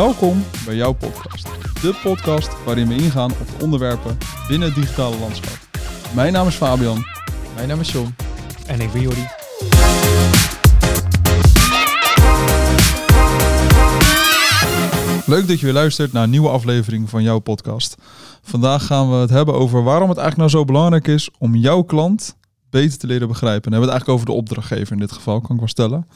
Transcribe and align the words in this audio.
Welkom 0.00 0.44
bij 0.64 0.74
jouw 0.74 0.92
podcast. 0.92 1.44
De 1.82 1.98
podcast 2.02 2.64
waarin 2.64 2.88
we 2.88 2.94
ingaan 2.94 3.30
op 3.30 3.46
de 3.58 3.64
onderwerpen 3.64 4.18
binnen 4.48 4.68
het 4.68 4.76
digitale 4.76 5.18
landschap. 5.18 5.58
Mijn 6.14 6.32
naam 6.32 6.46
is 6.46 6.54
Fabian. 6.54 7.04
Mijn 7.54 7.68
naam 7.68 7.80
is 7.80 7.92
John. 7.92 8.14
En 8.66 8.80
ik 8.80 8.92
ben 8.92 9.00
Jordi. 9.00 9.26
Leuk 15.26 15.48
dat 15.48 15.58
je 15.60 15.64
weer 15.64 15.74
luistert 15.74 16.12
naar 16.12 16.22
een 16.22 16.30
nieuwe 16.30 16.48
aflevering 16.48 17.10
van 17.10 17.22
jouw 17.22 17.38
podcast. 17.38 17.96
Vandaag 18.42 18.86
gaan 18.86 19.10
we 19.10 19.16
het 19.16 19.30
hebben 19.30 19.54
over 19.54 19.82
waarom 19.82 20.08
het 20.08 20.18
eigenlijk 20.18 20.50
nou 20.50 20.64
zo 20.64 20.72
belangrijk 20.72 21.08
is 21.08 21.30
om 21.38 21.54
jouw 21.54 21.82
klant 21.82 22.36
beter 22.70 22.98
te 22.98 23.06
leren 23.06 23.28
begrijpen. 23.28 23.64
En 23.64 23.70
dan 23.70 23.80
hebben 23.80 23.88
we 23.88 23.94
het 23.94 24.06
eigenlijk 24.06 24.20
over 24.20 24.26
de 24.26 24.52
opdrachtgever 24.52 24.92
in 24.92 24.98
dit 24.98 25.12
geval, 25.12 25.40
kan 25.40 25.50
ik 25.50 25.58
wel 25.58 25.68
stellen. 25.68 26.06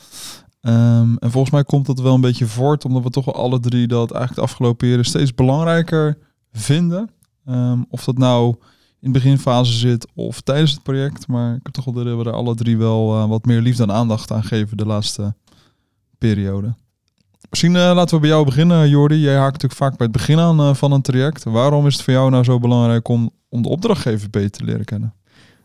Ehm, 0.65 1.17
en 1.19 1.31
volgens 1.31 1.53
mij 1.53 1.65
komt 1.65 1.87
dat 1.87 2.01
wel 2.01 2.15
een 2.15 2.21
beetje 2.21 2.47
voort, 2.47 2.85
omdat 2.85 3.03
we 3.03 3.11
toch 3.11 3.25
wel 3.25 3.35
alle 3.35 3.61
drie 3.61 3.87
dat 3.87 4.11
eigenlijk 4.11 4.35
de 4.35 4.53
afgelopen 4.53 4.89
jaren 4.89 5.05
steeds 5.05 5.35
belangrijker 5.35 6.19
vinden. 6.53 7.11
Ehm, 7.45 7.83
of 7.89 8.05
dat 8.05 8.19
nou 8.19 8.55
in 9.01 9.13
de 9.13 9.19
beginfase 9.19 9.73
zit 9.73 10.07
of 10.15 10.41
tijdens 10.41 10.73
het 10.73 10.83
project. 10.83 11.27
Maar 11.27 11.55
ik 11.55 11.61
heb 11.63 11.73
toch 11.73 11.85
wel 11.85 11.95
dat 11.95 12.17
we 12.17 12.25
er 12.25 12.37
alle 12.37 12.55
drie 12.55 12.79
wel 12.79 13.17
uh, 13.17 13.29
wat 13.29 13.45
meer 13.45 13.61
liefde 13.61 13.83
en 13.83 13.93
aandacht 13.93 14.33
aan 14.33 14.45
geven 14.45 14.77
de 14.77 14.87
laatste 14.87 15.35
periode. 16.19 16.75
Misschien 17.51 17.75
uh, 17.75 17.93
laten 17.95 18.15
we 18.15 18.21
bij 18.21 18.31
jou 18.31 18.45
beginnen, 18.45 18.89
Jordi. 18.89 19.21
Jij 19.21 19.37
haakt 19.37 19.53
natuurlijk 19.53 19.81
vaak 19.81 19.97
bij 19.97 20.07
het 20.07 20.17
begin 20.17 20.39
aan 20.39 20.61
uh, 20.61 20.75
van 20.75 20.93
een 20.93 21.03
traject. 21.03 21.45
Waarom 21.45 21.87
is 21.87 21.95
het 21.95 22.03
voor 22.03 22.13
jou 22.13 22.31
nou 22.31 22.45
zo 22.45 22.59
belangrijk 22.59 23.09
om, 23.09 23.31
om 23.49 23.63
de 23.63 23.69
opdrachtgever 23.69 24.31
beter 24.31 24.51
te 24.51 24.65
leren 24.65 24.85
kennen? 24.85 25.15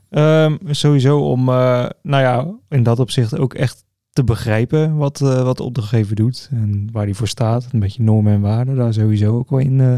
Um, 0.09 0.59
sowieso 0.65 1.19
om, 1.19 1.45
nou 1.45 1.91
ja, 2.01 2.47
in 2.69 2.83
dat 2.83 2.99
opzicht 2.99 3.37
ook 3.37 3.53
echt 3.53 3.83
te 4.19 4.25
begrijpen 4.25 4.95
wat, 4.95 5.21
uh, 5.21 5.43
wat 5.43 5.57
de 5.57 5.63
opdrachtgever 5.63 6.15
doet 6.15 6.49
en 6.51 6.89
waar 6.91 7.05
die 7.05 7.15
voor 7.15 7.27
staat. 7.27 7.67
Een 7.71 7.79
beetje 7.79 8.03
normen 8.03 8.33
en 8.33 8.41
waarden, 8.41 8.75
daar 8.75 8.93
sowieso 8.93 9.37
ook 9.37 9.49
wel 9.49 9.59
in, 9.59 9.79
uh, 9.79 9.97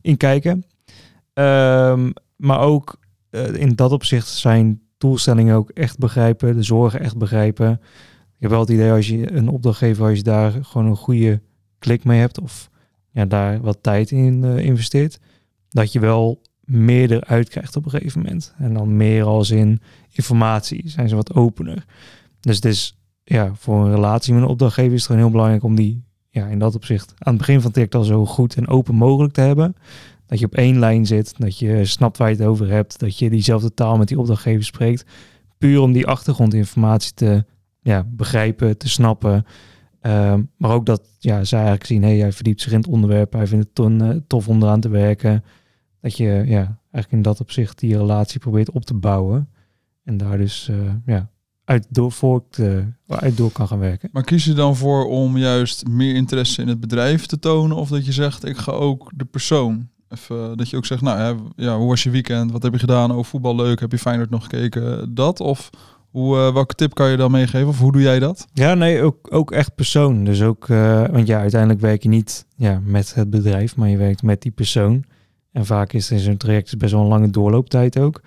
in 0.00 0.16
kijken. 0.16 0.64
Um, 1.34 2.12
maar 2.36 2.60
ook 2.60 3.00
uh, 3.30 3.54
in 3.54 3.74
dat 3.74 3.92
opzicht 3.92 4.28
zijn 4.28 4.80
doelstellingen 4.98 5.56
ook 5.56 5.70
echt 5.70 5.98
begrijpen, 5.98 6.54
de 6.54 6.62
zorgen 6.62 7.00
echt 7.00 7.16
begrijpen. 7.16 7.70
Ik 8.36 8.38
heb 8.38 8.50
wel 8.50 8.60
het 8.60 8.68
idee 8.68 8.92
als 8.92 9.08
je 9.08 9.32
een 9.32 9.48
opdrachtgever, 9.48 10.06
als 10.06 10.16
je 10.16 10.22
daar 10.22 10.52
gewoon 10.64 10.86
een 10.86 10.96
goede 10.96 11.40
klik 11.78 12.04
mee 12.04 12.20
hebt 12.20 12.40
of 12.40 12.70
ja, 13.10 13.24
daar 13.24 13.60
wat 13.60 13.78
tijd 13.80 14.10
in 14.10 14.44
investeert, 14.44 15.18
dat 15.68 15.92
je 15.92 16.00
wel 16.00 16.42
meer 16.60 17.12
eruit 17.12 17.48
krijgt 17.48 17.76
op 17.76 17.84
een 17.84 17.90
gegeven 17.90 18.22
moment. 18.22 18.54
En 18.58 18.74
dan 18.74 18.96
meer 18.96 19.24
als 19.24 19.50
in 19.50 19.80
informatie, 20.08 20.88
zijn 20.88 21.08
ze 21.08 21.14
wat 21.14 21.34
opener. 21.34 21.84
Dus 22.40 22.56
het 22.56 22.64
is 22.64 22.96
ja, 23.24 23.54
voor 23.54 23.84
een 23.84 23.94
relatie 23.94 24.34
met 24.34 24.42
een 24.42 24.48
opdrachtgever 24.48 24.92
is 24.92 24.98
het 24.98 25.06
gewoon 25.06 25.20
heel 25.20 25.30
belangrijk 25.30 25.62
om 25.62 25.74
die 25.74 26.04
ja, 26.28 26.46
in 26.46 26.58
dat 26.58 26.74
opzicht 26.74 27.14
aan 27.18 27.32
het 27.32 27.38
begin 27.38 27.54
van 27.54 27.64
het 27.64 27.72
traject 27.72 27.94
al 27.94 28.04
zo 28.04 28.26
goed 28.26 28.54
en 28.54 28.68
open 28.68 28.94
mogelijk 28.94 29.32
te 29.32 29.40
hebben. 29.40 29.76
Dat 30.26 30.38
je 30.38 30.46
op 30.46 30.54
één 30.54 30.78
lijn 30.78 31.06
zit, 31.06 31.34
dat 31.38 31.58
je 31.58 31.84
snapt 31.84 32.18
waar 32.18 32.30
je 32.30 32.36
het 32.36 32.46
over 32.46 32.70
hebt, 32.70 32.98
dat 32.98 33.18
je 33.18 33.30
diezelfde 33.30 33.74
taal 33.74 33.96
met 33.96 34.08
die 34.08 34.18
opdrachtgever 34.18 34.64
spreekt. 34.64 35.04
Puur 35.58 35.80
om 35.80 35.92
die 35.92 36.06
achtergrondinformatie 36.06 37.14
te 37.14 37.44
ja, 37.80 38.06
begrijpen, 38.08 38.78
te 38.78 38.88
snappen. 38.88 39.44
Um, 40.02 40.50
maar 40.56 40.70
ook 40.70 40.86
dat 40.86 41.08
ja, 41.18 41.44
zij 41.44 41.58
eigenlijk 41.58 41.86
zien, 41.86 42.02
hey, 42.02 42.16
hij 42.16 42.32
verdiept 42.32 42.60
zich 42.60 42.72
in 42.72 42.78
het 42.78 42.86
onderwerp, 42.86 43.32
hij 43.32 43.46
vindt 43.46 43.68
het 43.74 43.90
uh, 43.90 44.10
tof 44.26 44.48
om 44.48 44.62
eraan 44.62 44.80
te 44.80 44.88
werken. 44.88 45.44
Dat 46.00 46.16
je 46.16 46.24
ja, 46.46 46.80
eigenlijk 46.80 47.10
in 47.10 47.22
dat 47.22 47.40
opzicht 47.40 47.78
die 47.78 47.96
relatie 47.96 48.40
probeert 48.40 48.70
op 48.70 48.84
te 48.84 48.94
bouwen. 48.94 49.48
En 50.04 50.16
daar 50.16 50.38
dus 50.38 50.68
uh, 50.70 50.92
ja, 51.06 51.30
uit 51.64 51.86
door, 51.90 52.12
voort, 52.12 52.58
uh, 52.58 52.78
uit 53.06 53.36
door 53.36 53.50
kan 53.52 53.68
gaan 53.68 53.78
werken. 53.78 54.08
Maar 54.12 54.24
kies 54.24 54.44
je 54.44 54.52
dan 54.52 54.76
voor 54.76 55.06
om 55.06 55.38
juist 55.38 55.88
meer 55.88 56.14
interesse 56.14 56.62
in 56.62 56.68
het 56.68 56.80
bedrijf 56.80 57.26
te 57.26 57.38
tonen? 57.38 57.76
Of 57.76 57.88
dat 57.88 58.06
je 58.06 58.12
zegt, 58.12 58.46
ik 58.46 58.56
ga 58.56 58.72
ook 58.72 59.10
de 59.14 59.24
persoon. 59.24 59.88
Even, 60.08 60.56
dat 60.56 60.68
je 60.68 60.76
ook 60.76 60.86
zegt, 60.86 61.02
nou 61.02 61.18
ja, 61.18 61.36
ja, 61.56 61.76
hoe 61.76 61.88
was 61.88 62.02
je 62.02 62.10
weekend? 62.10 62.52
Wat 62.52 62.62
heb 62.62 62.72
je 62.72 62.78
gedaan? 62.78 63.12
Oh, 63.12 63.24
voetbal 63.24 63.56
leuk. 63.56 63.80
Heb 63.80 63.92
je 63.92 63.98
Feyenoord 63.98 64.30
nog 64.30 64.42
gekeken? 64.42 65.14
Dat? 65.14 65.40
Of 65.40 65.70
hoe, 66.10 66.36
uh, 66.36 66.52
welke 66.52 66.74
tip 66.74 66.94
kan 66.94 67.10
je 67.10 67.16
dan 67.16 67.30
meegeven? 67.30 67.68
Of 67.68 67.78
hoe 67.78 67.92
doe 67.92 68.02
jij 68.02 68.18
dat? 68.18 68.46
Ja, 68.52 68.74
nee, 68.74 69.02
ook, 69.02 69.28
ook 69.30 69.50
echt 69.50 69.74
persoon. 69.74 70.24
Dus 70.24 70.42
ook, 70.42 70.68
uh, 70.68 71.06
want 71.06 71.26
ja, 71.26 71.38
uiteindelijk 71.40 71.80
werk 71.80 72.02
je 72.02 72.08
niet 72.08 72.46
ja, 72.56 72.80
met 72.84 73.14
het 73.14 73.30
bedrijf, 73.30 73.76
maar 73.76 73.88
je 73.88 73.96
werkt 73.96 74.22
met 74.22 74.42
die 74.42 74.52
persoon. 74.52 75.04
En 75.52 75.66
vaak 75.66 75.92
is 75.92 76.10
er 76.10 76.18
zo'n 76.18 76.36
traject 76.36 76.78
best 76.78 76.92
wel 76.92 77.02
een 77.02 77.08
lange 77.08 77.30
doorlooptijd 77.30 77.98
ook. 77.98 78.20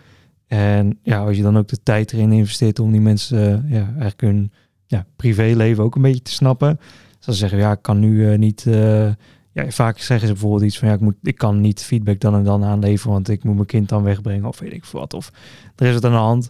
En 0.48 1.00
ja, 1.04 1.20
als 1.20 1.38
je 1.38 1.44
dan 1.44 1.58
ook 1.58 1.68
de 1.68 1.84
tijd 1.84 2.14
erin 2.14 2.32
investeert 2.32 2.80
om 2.80 2.92
die 2.92 3.02
mensen 3.02 3.66
uh, 3.66 3.72
ja, 3.72 3.84
eigenlijk 3.86 4.22
hun 4.22 4.52
ja, 4.86 5.06
privéleven 5.16 5.84
ook 5.84 5.96
een 5.96 6.02
beetje 6.02 6.22
te 6.22 6.32
snappen. 6.32 6.80
Dus 7.26 7.38
zeggen, 7.38 7.58
ja, 7.58 7.72
ik 7.72 7.82
kan 7.82 8.00
nu 8.00 8.32
uh, 8.32 8.38
niet. 8.38 8.66
Uh, 8.68 9.10
ja, 9.52 9.70
vaak 9.70 10.00
zeggen 10.00 10.28
ze 10.28 10.34
bijvoorbeeld 10.34 10.64
iets 10.64 10.80
van 10.80 10.88
ja, 10.88 10.94
ik, 10.94 11.00
moet, 11.00 11.16
ik 11.22 11.38
kan 11.38 11.62
niet 11.62 11.84
feedback 11.84 12.20
dan 12.20 12.36
en 12.36 12.44
dan 12.44 12.64
aanleveren, 12.64 13.14
want 13.14 13.30
ik 13.30 13.44
moet 13.44 13.56
mijn 13.56 13.68
kind 13.68 13.90
dan 13.90 14.04
wegbrengen 14.04 14.48
of 14.48 14.60
weet 14.60 14.74
ik 14.74 14.86
wat. 14.86 15.14
Of 15.14 15.32
er 15.76 15.88
is 15.88 15.96
het 15.96 16.06
aan 16.06 16.12
de 16.12 16.18
hand. 16.18 16.50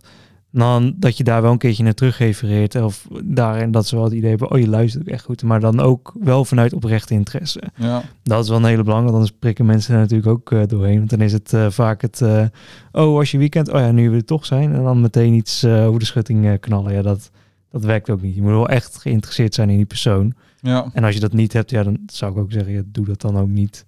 Dan 0.57 0.93
dat 0.97 1.17
je 1.17 1.23
daar 1.23 1.41
wel 1.41 1.51
een 1.51 1.57
keertje 1.57 1.83
naar 1.83 1.93
terug 1.93 2.17
refereert. 2.17 2.75
Of 2.75 3.07
daarin 3.23 3.71
dat 3.71 3.87
ze 3.87 3.95
wel 3.95 4.03
het 4.03 4.13
idee 4.13 4.29
hebben, 4.29 4.51
oh 4.51 4.59
je 4.59 4.67
luistert 4.67 5.03
ook 5.03 5.13
echt 5.13 5.23
goed. 5.23 5.43
Maar 5.43 5.59
dan 5.59 5.79
ook 5.79 6.13
wel 6.19 6.45
vanuit 6.45 6.73
oprechte 6.73 7.13
interesse. 7.13 7.61
Ja. 7.75 8.03
Dat 8.23 8.43
is 8.43 8.49
wel 8.49 8.57
een 8.57 8.65
hele 8.65 8.83
belangrijke, 8.83 9.15
anders 9.15 9.37
prikken 9.39 9.65
mensen 9.65 9.93
er 9.93 9.99
natuurlijk 9.99 10.29
ook 10.29 10.51
uh, 10.51 10.61
doorheen. 10.67 10.97
Want 10.97 11.09
dan 11.09 11.21
is 11.21 11.33
het 11.33 11.53
uh, 11.53 11.69
vaak 11.69 12.01
het, 12.01 12.21
uh, 12.21 12.45
oh 12.91 13.17
als 13.17 13.31
je 13.31 13.37
weekend, 13.37 13.71
oh 13.71 13.79
ja, 13.79 13.91
nu 13.91 14.09
we 14.09 14.15
er 14.15 14.25
toch 14.25 14.45
zijn. 14.45 14.73
En 14.73 14.83
dan 14.83 15.01
meteen 15.01 15.33
iets 15.33 15.65
over 15.65 15.99
de 15.99 16.05
schutting 16.05 16.59
knallen. 16.59 16.93
Ja, 16.93 17.01
dat, 17.01 17.31
dat 17.71 17.83
werkt 17.83 18.09
ook 18.09 18.21
niet. 18.21 18.35
Je 18.35 18.41
moet 18.41 18.51
wel 18.51 18.69
echt 18.69 18.97
geïnteresseerd 18.97 19.53
zijn 19.53 19.69
in 19.69 19.77
die 19.77 19.85
persoon. 19.85 20.33
Ja. 20.61 20.89
En 20.93 21.03
als 21.03 21.13
je 21.13 21.19
dat 21.19 21.33
niet 21.33 21.53
hebt, 21.53 21.69
ja, 21.69 21.83
dan 21.83 21.97
zou 22.07 22.31
ik 22.31 22.37
ook 22.37 22.51
zeggen, 22.51 22.73
ja, 22.73 22.81
doe 22.85 23.05
dat 23.05 23.21
dan 23.21 23.37
ook 23.37 23.49
niet. 23.49 23.85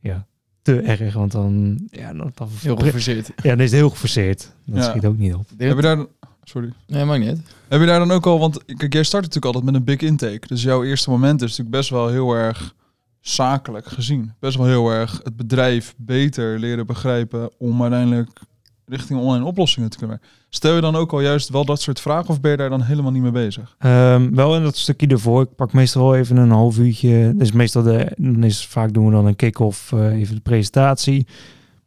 Ja, 0.00 0.26
te 0.66 0.80
erg, 0.80 1.14
want 1.14 1.32
dan... 1.32 1.78
Ja, 1.90 2.12
dan, 2.12 2.32
dan 2.34 2.48
heel 2.60 2.76
geforceerd. 2.76 3.26
Ja, 3.26 3.50
dan 3.50 3.60
is 3.60 3.70
het 3.70 3.80
heel 3.80 3.90
geforceerd. 3.90 4.52
Dat 4.64 4.84
ja. 4.84 4.90
schiet 4.90 5.04
ook 5.04 5.18
niet 5.18 5.34
op. 5.34 5.46
Heb 5.56 5.76
je 5.76 5.82
daar... 5.82 6.06
Sorry. 6.42 6.72
Nee, 6.86 7.04
maakt 7.04 7.24
niet. 7.24 7.40
Heb 7.68 7.80
je 7.80 7.86
daar 7.86 7.98
dan 7.98 8.10
ook 8.10 8.26
al... 8.26 8.38
Want 8.38 8.64
kijk, 8.64 8.92
jij 8.92 9.02
start 9.02 9.24
natuurlijk 9.24 9.54
altijd 9.54 9.64
met 9.64 9.74
een 9.74 9.84
big 9.84 10.00
intake. 10.00 10.46
Dus 10.46 10.62
jouw 10.62 10.84
eerste 10.84 11.10
moment 11.10 11.42
is 11.42 11.48
natuurlijk 11.48 11.76
best 11.76 11.90
wel 11.90 12.08
heel 12.08 12.32
erg 12.32 12.74
zakelijk 13.20 13.86
gezien. 13.86 14.32
Best 14.38 14.56
wel 14.56 14.66
heel 14.66 14.90
erg 14.90 15.20
het 15.22 15.36
bedrijf 15.36 15.94
beter 15.96 16.58
leren 16.58 16.86
begrijpen 16.86 17.50
om 17.58 17.82
uiteindelijk 17.82 18.40
richting 18.86 19.20
online 19.20 19.44
oplossingen 19.44 19.90
te 19.90 19.98
kunnen. 19.98 20.20
Stel 20.48 20.74
je 20.74 20.80
dan 20.80 20.96
ook 20.96 21.12
al 21.12 21.20
juist 21.20 21.48
wel 21.48 21.64
dat 21.64 21.80
soort 21.80 22.00
vragen 22.00 22.28
of 22.28 22.40
ben 22.40 22.50
je 22.50 22.56
daar 22.56 22.70
dan 22.70 22.82
helemaal 22.82 23.10
niet 23.12 23.22
mee 23.22 23.30
bezig? 23.30 23.76
Um, 23.84 24.34
wel 24.34 24.56
in 24.56 24.62
dat 24.62 24.76
stukje 24.76 25.06
ervoor. 25.06 25.42
Ik 25.42 25.54
pak 25.54 25.72
meestal 25.72 26.14
even 26.14 26.36
een 26.36 26.50
half 26.50 26.78
uurtje. 26.78 27.32
Dus 27.36 27.52
meestal 27.52 27.82
de, 27.82 28.12
dan 28.16 28.44
is 28.44 28.66
vaak 28.66 28.92
doen 28.92 29.06
we 29.06 29.12
dan 29.12 29.26
een 29.26 29.36
kick-off, 29.36 29.92
uh, 29.92 30.20
even 30.20 30.34
de 30.34 30.40
presentatie. 30.40 31.26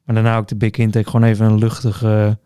Maar 0.03 0.15
daarna 0.15 0.37
ook 0.37 0.47
de 0.47 0.55
big 0.55 0.71
intake, 0.71 1.09
gewoon 1.09 1.27
even 1.27 1.45
een 1.45 1.57
luchtige, 1.57 2.37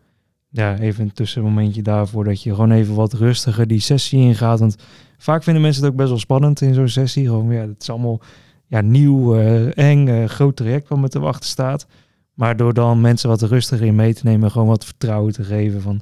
ja, 0.48 0.78
even 0.78 1.04
een 1.04 1.12
tussenmomentje 1.12 1.82
daarvoor 1.82 2.24
dat 2.24 2.42
je 2.42 2.50
gewoon 2.50 2.70
even 2.70 2.94
wat 2.94 3.12
rustiger 3.12 3.66
die 3.66 3.80
sessie 3.80 4.20
ingaat. 4.20 4.58
Want 4.58 4.76
vaak 5.18 5.42
vinden 5.42 5.62
mensen 5.62 5.82
het 5.82 5.90
ook 5.90 5.96
best 5.96 6.08
wel 6.08 6.18
spannend 6.18 6.60
in 6.60 6.74
zo'n 6.74 6.88
sessie. 6.88 7.26
Gewoon, 7.26 7.50
ja, 7.50 7.60
het 7.60 7.82
is 7.82 7.90
allemaal 7.90 8.20
ja, 8.66 8.80
nieuw, 8.80 9.36
uh, 9.36 9.78
eng, 9.78 10.08
uh, 10.08 10.24
groot 10.24 10.56
traject 10.56 10.88
wat 10.88 10.98
me 10.98 11.08
te 11.08 11.18
wachten 11.18 11.48
staat. 11.48 11.86
Maar 12.34 12.56
door 12.56 12.74
dan 12.74 13.00
mensen 13.00 13.28
wat 13.28 13.42
rustiger 13.42 13.86
in 13.86 13.94
mee 13.94 14.14
te 14.14 14.24
nemen, 14.24 14.50
gewoon 14.50 14.68
wat 14.68 14.84
vertrouwen 14.84 15.32
te 15.32 15.44
geven 15.44 15.80
van, 15.80 16.00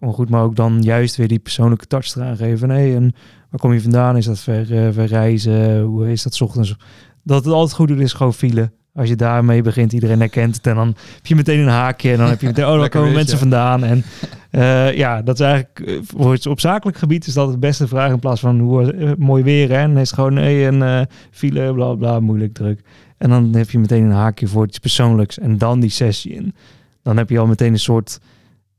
oh 0.00 0.14
goed, 0.14 0.28
maar 0.28 0.42
ook 0.42 0.56
dan 0.56 0.82
juist 0.82 1.16
weer 1.16 1.28
die 1.28 1.38
persoonlijke 1.38 1.86
touch 1.86 2.14
eraan 2.16 2.36
geven. 2.36 2.68
Nee, 2.68 2.94
en 2.94 3.14
waar 3.50 3.60
kom 3.60 3.72
je 3.72 3.80
vandaan? 3.80 4.16
Is 4.16 4.24
dat 4.24 4.38
ver, 4.38 4.70
uh, 4.70 4.92
ver 4.92 5.06
reizen? 5.06 5.80
Hoe 5.80 6.10
is 6.10 6.22
dat 6.22 6.34
's 6.34 6.40
ochtends? 6.40 6.76
Dat 7.22 7.44
het 7.44 7.54
altijd 7.54 7.76
goed 7.76 7.88
doet 7.88 8.00
is 8.00 8.12
gewoon 8.12 8.34
file. 8.34 8.70
Als 8.94 9.08
je 9.08 9.16
daarmee 9.16 9.62
begint, 9.62 9.92
iedereen 9.92 10.18
herkent 10.18 10.56
het. 10.56 10.66
En 10.66 10.74
dan 10.74 10.86
heb 11.14 11.26
je 11.26 11.34
meteen 11.34 11.58
een 11.58 11.68
haakje. 11.68 12.12
En 12.12 12.18
dan 12.18 12.28
heb 12.28 12.40
je 12.40 12.46
meteen, 12.46 12.66
oh, 12.66 12.78
daar 12.80 12.88
komen 12.88 13.12
mensen 13.12 13.38
vandaan. 13.38 13.84
En 13.84 14.04
uh, 14.50 14.96
ja, 15.02 15.22
dat 15.22 15.40
is 15.40 15.46
eigenlijk, 15.46 16.00
voor 16.06 16.32
het 16.32 16.46
op 16.46 16.60
zakelijk 16.60 16.98
gebied 16.98 17.26
is 17.26 17.34
dat 17.34 17.48
het 17.48 17.60
beste 17.60 17.88
vraag. 17.88 18.12
In 18.12 18.18
plaats 18.18 18.40
van, 18.40 18.60
hoe 18.60 18.94
uh, 18.94 19.10
mooi 19.18 19.42
weer, 19.42 19.68
hè? 19.68 19.76
En 19.76 19.96
is 19.96 20.10
het 20.10 20.18
gewoon, 20.18 20.34
nee, 20.34 20.64
een 20.64 20.80
uh, 20.80 21.00
file, 21.30 21.74
bla, 21.74 21.94
bla, 21.94 22.20
moeilijk, 22.20 22.54
druk. 22.54 22.80
En 23.22 23.28
dan 23.28 23.54
heb 23.54 23.70
je 23.70 23.78
meteen 23.78 24.04
een 24.04 24.10
haakje 24.10 24.48
voor 24.48 24.66
iets 24.66 24.78
persoonlijks. 24.78 25.38
En 25.38 25.58
dan 25.58 25.80
die 25.80 25.90
sessie 25.90 26.32
in. 26.32 26.54
Dan 27.02 27.16
heb 27.16 27.30
je 27.30 27.38
al 27.38 27.46
meteen 27.46 27.72
een 27.72 27.78
soort, 27.78 28.20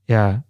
ja, 0.06 0.44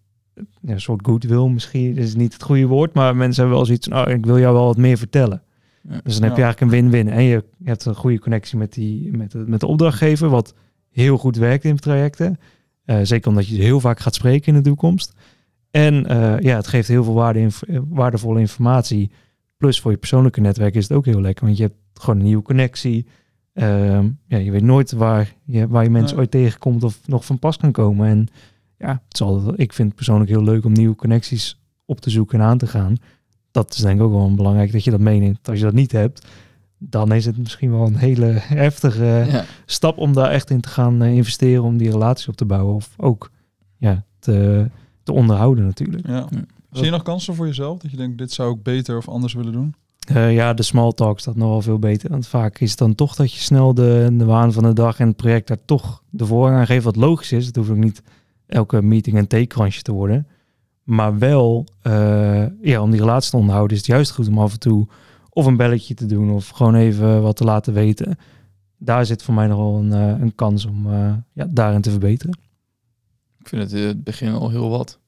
een 0.62 0.82
soort 0.82 1.06
goodwill 1.06 1.48
misschien. 1.48 1.96
Dat 1.96 2.04
is 2.04 2.16
niet 2.16 2.34
het 2.34 2.44
goede 2.44 2.66
woord. 2.66 2.94
Maar 2.94 3.16
mensen 3.16 3.40
hebben 3.42 3.58
wel 3.58 3.66
zoiets 3.66 3.88
van, 3.88 4.06
oh, 4.06 4.14
ik 4.14 4.26
wil 4.26 4.40
jou 4.40 4.54
wel 4.54 4.66
wat 4.66 4.78
meer 4.78 4.98
vertellen. 4.98 5.42
Ja, 5.82 6.00
dus 6.04 6.14
dan 6.14 6.24
heb 6.24 6.38
je 6.38 6.44
eigenlijk 6.44 6.62
een 6.62 6.82
win-win. 6.82 7.10
En 7.10 7.24
je, 7.24 7.44
je 7.58 7.70
hebt 7.70 7.86
een 7.86 7.96
goede 7.96 8.20
connectie 8.20 8.58
met, 8.58 8.74
die, 8.74 9.18
met, 9.18 9.32
de, 9.32 9.44
met 9.48 9.60
de 9.60 9.68
opdrachtgever, 9.68 10.30
wat 10.30 10.54
heel 10.92 11.18
goed 11.18 11.38
werkt 11.38 11.64
in 11.64 11.76
trajecten. 11.76 12.40
Uh, 12.86 12.98
zeker 13.04 13.30
omdat 13.30 13.48
je 13.48 13.62
heel 13.62 13.80
vaak 13.80 14.00
gaat 14.00 14.16
spreken 14.16 14.48
in 14.48 14.62
de 14.62 14.70
toekomst. 14.70 15.14
En 15.72 15.94
uh, 15.94 16.40
ja, 16.40 16.56
het 16.56 16.68
geeft 16.68 16.88
heel 16.88 17.04
veel 17.04 17.14
waarde 17.14 17.40
inf 17.40 17.64
waardevolle 17.90 18.40
informatie. 18.40 19.12
Plus 19.58 19.80
voor 19.80 19.92
je 19.92 19.98
persoonlijke 19.98 20.42
netwerk 20.42 20.76
is 20.76 20.88
het 20.88 20.98
ook 20.98 21.06
heel 21.06 21.22
lekker, 21.22 21.46
want 21.46 21.58
je 21.58 21.64
hebt 21.64 21.78
gewoon 21.94 22.20
een 22.20 22.26
nieuwe 22.26 22.44
connectie. 22.44 23.06
Uh, 23.54 24.00
ja, 24.28 24.38
je 24.38 24.52
weet 24.52 24.64
nooit 24.64 24.92
waar 24.92 25.34
je, 25.44 25.68
waar 25.68 25.84
je 25.84 25.90
mensen 25.90 26.12
nee. 26.12 26.20
ooit 26.20 26.32
tegenkomt 26.32 26.84
of 26.84 27.08
nog 27.08 27.26
van 27.26 27.40
pas 27.40 27.58
kan 27.58 27.72
komen. 27.72 28.08
En 28.08 28.28
ja, 28.78 29.02
het 29.08 29.18
zal, 29.18 29.54
ik 29.56 29.74
vind 29.74 29.88
het 29.88 29.96
persoonlijk 29.96 30.30
heel 30.30 30.44
leuk 30.44 30.66
om 30.66 30.72
nieuwe 30.72 30.96
connecties 30.96 31.60
op 31.86 32.00
te 32.00 32.10
zoeken 32.10 32.40
en 32.40 32.46
aan 32.46 32.58
te 32.58 32.68
gaan 32.68 32.98
dat 33.54 33.74
is 33.74 33.80
denk 33.80 34.00
ik 34.00 34.06
ook 34.06 34.12
wel 34.12 34.36
belangrijk 34.36 34.72
dat 34.72 34.84
je 34.84 34.92
dat 34.92 35.00
meeneemt. 35.00 35.50
Als 35.50 35.58
je 35.58 35.64
dat 35.64 35.74
niet 35.74 35.92
hebt, 35.92 36.28
dan 36.78 37.12
is 37.12 37.26
het 37.26 37.38
misschien 37.38 37.72
wel 37.72 37.86
een 37.86 37.96
hele 37.96 38.26
heftige 38.66 39.26
ja. 39.28 39.46
stap 39.66 39.98
om 39.98 40.14
daar 40.14 40.32
echt 40.32 40.50
in 40.50 40.62
te 40.62 40.70
gaan 40.70 41.02
eh, 41.02 41.14
investeren 41.14 41.64
om 41.64 41.78
die 41.78 41.92
relatie 41.92 42.28
op 42.28 42.36
te 42.36 42.46
bouwen. 42.46 42.76
Of 42.76 42.94
ook 42.98 43.32
ja, 43.78 44.04
te, 44.20 44.70
te 45.04 45.12
onderhouden 45.12 45.66
natuurlijk. 45.66 46.08
Ja. 46.08 46.28
Ja. 46.30 46.42
Zie 46.72 46.86
je 46.86 46.92
nog 46.92 47.04
kansen 47.04 47.36
voor 47.36 47.46
jezelf? 47.46 47.80
Dat 47.80 47.92
je 47.92 47.98
denkt, 47.98 48.18
dit 48.18 48.32
zou 48.32 48.56
ik 48.56 48.64
beter 48.64 48.98
of 48.98 49.10
anders 49.10 49.34
willen 49.34 49.54
doen? 49.54 49.76
Eh, 50.08 50.34
ja, 50.34 50.54
de 50.54 50.64
small 50.64 50.92
talk 50.92 51.20
staat 51.20 51.36
nog 51.36 51.50
wel 51.50 51.62
veel 51.62 51.80
beter. 51.80 52.10
Want 52.10 52.28
vaak 52.28 52.60
is 52.60 52.70
het 52.70 52.80
dan 52.80 52.96
toch 52.96 53.16
dat 53.16 53.34
je 53.34 53.40
snel 53.40 53.74
de, 53.74 54.10
de 54.12 54.26
waan 54.26 54.54
van 54.54 54.64
de 54.64 54.74
dag 54.74 55.00
en 55.00 55.08
het 55.08 55.16
project 55.16 55.48
daar 55.48 55.66
toch 55.66 56.04
de 56.10 56.26
voorrang 56.26 56.58
aan 56.58 56.66
geeft. 56.66 56.84
Wat 56.84 56.96
logisch 56.96 57.32
is. 57.32 57.46
Het 57.46 57.56
hoeft 57.56 57.70
ook 57.70 57.78
niet 57.78 58.02
elke 58.48 58.82
meeting 58.82 59.18
een 59.18 59.28
theekransje 59.28 59.82
te 59.82 59.92
worden. 59.92 60.28
Maar 60.84 61.18
wel, 61.18 61.66
eh, 61.82 62.46
ja, 62.62 62.82
om 62.82 62.92
die 62.92 63.00
relatie 63.00 63.32
te 63.32 63.38
onderhouden 63.38 63.78
is 63.78 63.78
het 63.78 63.92
juist 63.92 64.12
goed 64.12 64.28
om 64.28 64.40
af 64.40 64.54
en 64.54 64.60
toe 64.60 64.88
of 65.30 65.46
een 65.46 65.58
belletje 65.58 65.94
te 65.94 66.06
doen 66.06 66.32
of 66.32 66.50
gewoon 66.50 66.76
even 66.76 67.22
wat 67.22 67.36
te 67.36 67.44
laten 67.44 67.74
weten. 67.74 68.18
Daar 68.78 69.06
zit 69.06 69.24
voor 69.24 69.34
mij 69.34 69.48
nog 69.48 69.58
wel 69.58 69.76
een, 69.76 69.94
eh, 69.94 70.22
een 70.22 70.36
kans 70.36 70.66
om 70.66 70.88
ja, 71.34 71.48
daarin 71.50 71.82
te 71.82 71.90
verbeteren. 71.90 72.38
Ik 73.40 73.48
vind 73.48 73.62
het 73.62 73.72
in 73.72 73.88
het 73.88 74.04
begin 74.04 74.34
al 74.34 74.50
heel 74.50 74.70
wat. 74.70 75.00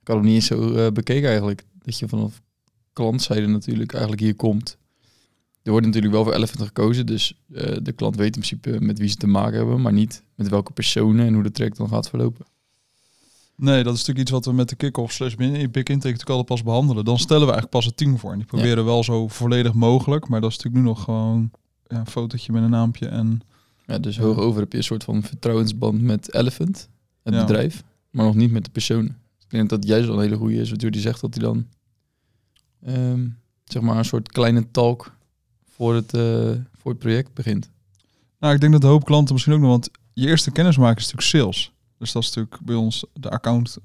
Ik 0.00 0.08
had 0.08 0.16
hem 0.16 0.24
niet 0.24 0.34
eens 0.34 0.46
zo 0.46 0.92
bekeken 0.92 1.28
eigenlijk. 1.28 1.64
Dat 1.82 1.98
je 1.98 2.08
vanaf 2.08 2.40
klantzijde 2.98 3.46
natuurlijk 3.46 3.92
eigenlijk 3.92 4.22
hier 4.22 4.34
komt. 4.34 4.76
Er 5.62 5.70
wordt 5.70 5.86
natuurlijk 5.86 6.14
wel 6.14 6.24
voor 6.24 6.32
Elephant 6.34 6.66
gekozen. 6.66 7.06
Dus 7.06 7.34
eh, 7.52 7.76
de 7.82 7.92
klant 7.92 8.16
weet 8.16 8.36
in 8.36 8.42
principe 8.42 8.80
met 8.80 8.98
wie 8.98 9.08
ze 9.08 9.16
te 9.16 9.26
maken 9.26 9.56
hebben. 9.56 9.80
Maar 9.80 9.92
niet 9.92 10.22
met 10.34 10.48
welke 10.48 10.72
personen 10.72 11.26
en 11.26 11.34
hoe 11.34 11.42
de 11.42 11.50
traject 11.50 11.76
dan 11.76 11.88
gaat 11.88 12.08
verlopen. 12.08 12.46
Nee, 13.56 13.82
dat 13.82 13.92
is 13.92 13.98
natuurlijk 13.98 14.18
iets 14.18 14.30
wat 14.30 14.44
we 14.44 14.52
met 14.52 14.68
de 14.68 14.76
kick-off 14.76 15.12
slash 15.12 15.34
big 15.34 15.48
intake 15.60 15.92
natuurlijk 15.92 16.28
altijd 16.28 16.46
pas 16.46 16.62
behandelen. 16.62 17.04
Dan 17.04 17.18
stellen 17.18 17.46
we 17.46 17.52
eigenlijk 17.52 17.72
pas 17.72 17.84
het 17.84 17.96
team 17.96 18.18
voor. 18.18 18.32
En 18.32 18.38
die 18.38 18.46
proberen 18.46 18.84
wel 18.84 19.04
zo 19.04 19.28
volledig 19.28 19.72
mogelijk. 19.72 20.28
Maar 20.28 20.40
dat 20.40 20.50
is 20.50 20.56
natuurlijk 20.56 20.84
nu 20.84 20.90
nog 20.90 21.02
gewoon 21.04 21.50
ja, 21.86 21.98
een 21.98 22.06
fotootje 22.06 22.52
met 22.52 22.62
een 22.62 22.70
naampje. 22.70 23.06
En 23.08 23.40
Ja, 23.86 23.98
dus 23.98 24.16
Ja. 24.16 24.22
hoog 24.22 24.36
over 24.36 24.60
heb 24.60 24.72
je 24.72 24.78
een 24.78 24.84
soort 24.84 25.04
van 25.04 25.22
vertrouwensband 25.22 26.00
met 26.02 26.34
Elephant, 26.34 26.88
het 27.22 27.34
bedrijf. 27.34 27.82
Maar 28.10 28.24
nog 28.24 28.34
niet 28.34 28.50
met 28.50 28.64
de 28.64 28.70
personen. 28.70 29.16
Ik 29.38 29.50
denk 29.50 29.68
dat 29.68 29.80
dat 29.80 29.88
juist 29.90 30.06
wel 30.06 30.16
een 30.16 30.22
hele 30.22 30.36
goede 30.36 30.54
is. 30.54 30.70
Wat 30.70 30.80
Jordi 30.80 30.98
zegt 31.00 31.20
dat 31.20 31.34
hij 31.34 31.42
dan 31.44 31.66
ehm, 32.84 33.26
zeg 33.64 33.82
maar 33.82 33.96
een 33.96 34.04
soort 34.04 34.32
kleine 34.32 34.70
talk 34.70 35.16
voor 35.68 35.94
het, 35.94 36.14
eh, 36.14 36.50
voor 36.72 36.90
het 36.90 36.98
project 36.98 37.34
begint. 37.34 37.70
nou, 38.38 38.54
ik 38.54 38.60
denk 38.60 38.72
dat 38.72 38.80
de 38.80 38.86
hoop 38.86 39.04
klanten 39.04 39.34
misschien 39.34 39.54
ook 39.54 39.60
nog... 39.60 39.70
Want 39.70 39.90
je 40.12 40.26
eerste 40.26 40.50
kennismaking 40.50 40.98
is 40.98 41.12
natuurlijk 41.12 41.30
sales. 41.30 41.72
Dus 41.98 42.12
dat 42.12 42.22
is 42.22 42.28
natuurlijk 42.28 42.64
bij 42.64 42.74
ons 42.74 43.04
de 43.12 43.30
account... 43.30 43.78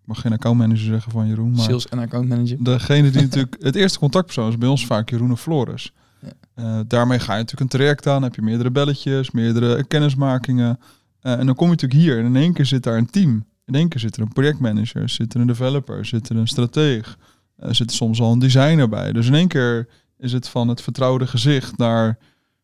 Ik 0.00 0.16
mag 0.16 0.20
geen 0.20 0.32
accountmanager 0.32 0.84
zeggen 0.84 1.12
van 1.12 1.26
Jeroen, 1.28 1.50
maar... 1.50 1.64
Sales 1.64 1.88
en 1.88 1.98
account 1.98 2.28
manager. 2.28 2.64
Degene 2.64 3.10
die 3.10 3.22
natuurlijk 3.28 3.56
het 3.60 3.74
eerste 3.74 3.98
contactpersoon 3.98 4.48
is 4.48 4.58
bij 4.58 4.68
ons 4.68 4.86
vaak 4.86 5.10
Jeroen 5.10 5.32
of 5.32 5.40
Floris. 5.40 5.92
Ja. 6.20 6.32
Eh, 6.54 6.80
daarmee 6.86 7.18
ga 7.18 7.32
je 7.32 7.38
natuurlijk 7.38 7.72
een 7.72 7.78
traject 7.78 8.06
aan, 8.06 8.22
heb 8.22 8.34
je 8.34 8.42
meerdere 8.42 8.70
belletjes, 8.70 9.30
meerdere 9.30 9.84
kennismakingen. 9.84 10.78
Eh, 11.20 11.32
en 11.32 11.46
dan 11.46 11.54
kom 11.54 11.66
je 11.66 11.72
natuurlijk 11.72 12.00
hier 12.00 12.18
en 12.18 12.24
in 12.24 12.36
één 12.36 12.52
keer 12.52 12.66
zit 12.66 12.82
daar 12.82 12.96
een 12.96 13.10
team. 13.10 13.44
In 13.64 13.74
één 13.74 13.88
keer 13.88 14.00
zit 14.00 14.16
er 14.16 14.22
een 14.22 14.32
projectmanager, 14.32 15.08
zit 15.08 15.34
er 15.34 15.40
een 15.40 15.46
developer, 15.46 16.06
zit 16.06 16.28
er 16.28 16.36
een 16.36 16.48
strateeg, 16.48 17.18
er 17.60 17.74
zit 17.74 17.92
soms 17.92 18.20
al 18.20 18.32
een 18.32 18.38
designer 18.38 18.88
bij. 18.88 19.12
Dus 19.12 19.26
in 19.26 19.34
één 19.34 19.48
keer 19.48 19.88
is 20.18 20.32
het 20.32 20.48
van 20.48 20.68
het 20.68 20.82
vertrouwde 20.82 21.26
gezicht 21.26 21.76
naar 21.76 22.18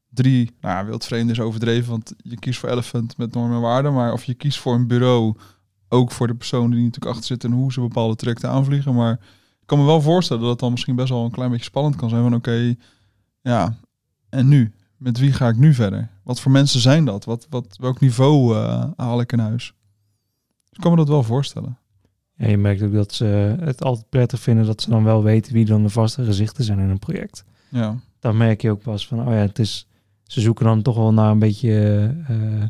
drie, 0.08 0.50
nou 0.60 0.86
wildvreemd 0.86 1.30
is 1.30 1.40
overdreven, 1.40 1.90
want 1.90 2.14
je 2.16 2.38
kiest 2.38 2.58
voor 2.58 2.68
Elephant 2.68 3.16
met 3.16 3.34
normen 3.34 3.56
en 3.56 3.62
waarden, 3.62 3.94
maar 3.94 4.12
of 4.12 4.24
je 4.24 4.34
kiest 4.34 4.58
voor 4.58 4.74
een 4.74 4.86
bureau, 4.86 5.36
ook 5.88 6.12
voor 6.12 6.26
de 6.26 6.34
personen 6.34 6.70
die 6.70 6.84
natuurlijk 6.84 7.14
achter 7.14 7.26
zitten 7.26 7.50
en 7.50 7.56
hoe 7.56 7.72
ze 7.72 7.80
bepaalde 7.80 8.16
trajecten 8.16 8.50
aanvliegen, 8.50 8.94
maar 8.94 9.12
ik 9.60 9.66
kan 9.72 9.78
me 9.78 9.84
wel 9.84 10.00
voorstellen 10.00 10.42
dat 10.42 10.50
het 10.50 10.60
dan 10.60 10.70
misschien 10.70 10.96
best 10.96 11.08
wel 11.08 11.24
een 11.24 11.30
klein 11.30 11.50
beetje 11.50 11.64
spannend 11.64 11.96
kan 11.96 12.08
zijn. 12.08 12.22
Van 12.22 12.34
oké, 12.34 12.74
ja, 13.40 13.76
en 14.28 14.48
nu? 14.48 14.72
Met 14.96 15.18
wie 15.18 15.32
ga 15.32 15.48
ik 15.48 15.56
nu 15.56 15.74
verder? 15.74 16.10
Wat 16.22 16.40
voor 16.40 16.52
mensen 16.52 16.80
zijn 16.80 17.04
dat? 17.04 17.24
Wat, 17.24 17.46
wat, 17.50 17.76
welk 17.80 18.00
niveau 18.00 18.56
eh, 18.56 18.84
haal 18.96 19.20
ik 19.20 19.32
in 19.32 19.38
huis? 19.38 19.74
Dus 20.64 20.72
ik 20.72 20.80
kan 20.80 20.90
me 20.90 20.96
dat 20.96 21.08
wel 21.08 21.22
voorstellen. 21.22 21.78
Ja, 22.36 22.48
je 22.48 22.56
merkt 22.56 22.82
ook 22.82 22.92
dat 22.92 23.12
ze 23.12 23.56
het 23.60 23.82
altijd 23.82 24.08
prettig 24.08 24.40
vinden 24.40 24.66
dat 24.66 24.82
ze 24.82 24.90
dan 24.90 25.04
wel 25.04 25.22
weten 25.22 25.52
wie 25.52 25.64
dan 25.64 25.82
de 25.82 25.88
vaste 25.88 26.24
gezichten 26.24 26.64
zijn 26.64 26.78
in 26.78 26.88
een 26.88 26.98
project. 26.98 27.44
Ja, 27.68 27.96
Dan 28.20 28.36
merk 28.36 28.62
je 28.62 28.70
ook 28.70 28.82
pas 28.82 29.06
van, 29.06 29.20
oh 29.20 29.32
ja, 29.32 29.40
het 29.40 29.58
is, 29.58 29.86
ze 30.22 30.40
zoeken 30.40 30.64
dan 30.64 30.82
toch 30.82 30.96
wel 30.96 31.12
naar 31.12 31.30
een 31.30 31.38
beetje, 31.38 31.70
eh, 32.28 32.62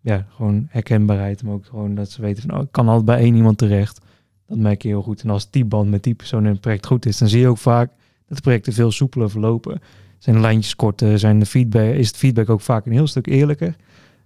ja, 0.00 0.26
gewoon 0.30 0.66
herkenbaarheid. 0.70 1.42
Maar 1.42 1.52
ook 1.54 1.66
gewoon 1.66 1.94
dat 1.94 2.10
ze 2.10 2.20
weten 2.20 2.42
van, 2.42 2.56
oh, 2.56 2.62
ik 2.62 2.72
kan 2.72 2.88
altijd 2.88 3.04
bij 3.04 3.18
één 3.18 3.34
iemand 3.34 3.58
terecht. 3.58 4.00
Dat 4.46 4.58
merk 4.58 4.82
je 4.82 4.88
heel 4.88 5.02
goed. 5.02 5.22
En 5.22 5.30
als 5.30 5.50
die 5.50 5.64
band 5.64 5.90
met 5.90 6.02
die 6.02 6.14
persoon 6.14 6.44
in 6.44 6.50
het 6.52 6.60
project 6.60 6.86
goed 6.86 7.06
is, 7.06 7.18
dan 7.18 7.28
zie 7.28 7.40
je 7.40 7.48
ook 7.48 7.58
vaak 7.58 7.90
dat 8.26 8.36
de 8.36 8.42
projecten 8.42 8.72
veel 8.72 8.90
soepeler 8.90 9.30
verlopen. 9.30 9.80
Zijn 10.18 10.36
de 10.36 10.42
lijntjes 10.42 10.76
korter, 10.76 11.18
zijn 11.18 11.38
de 11.38 11.46
feedback, 11.46 11.94
is 11.94 12.06
het 12.06 12.16
feedback 12.16 12.50
ook 12.50 12.60
vaak 12.60 12.86
een 12.86 12.92
heel 12.92 13.06
stuk 13.06 13.26
eerlijker. 13.26 13.76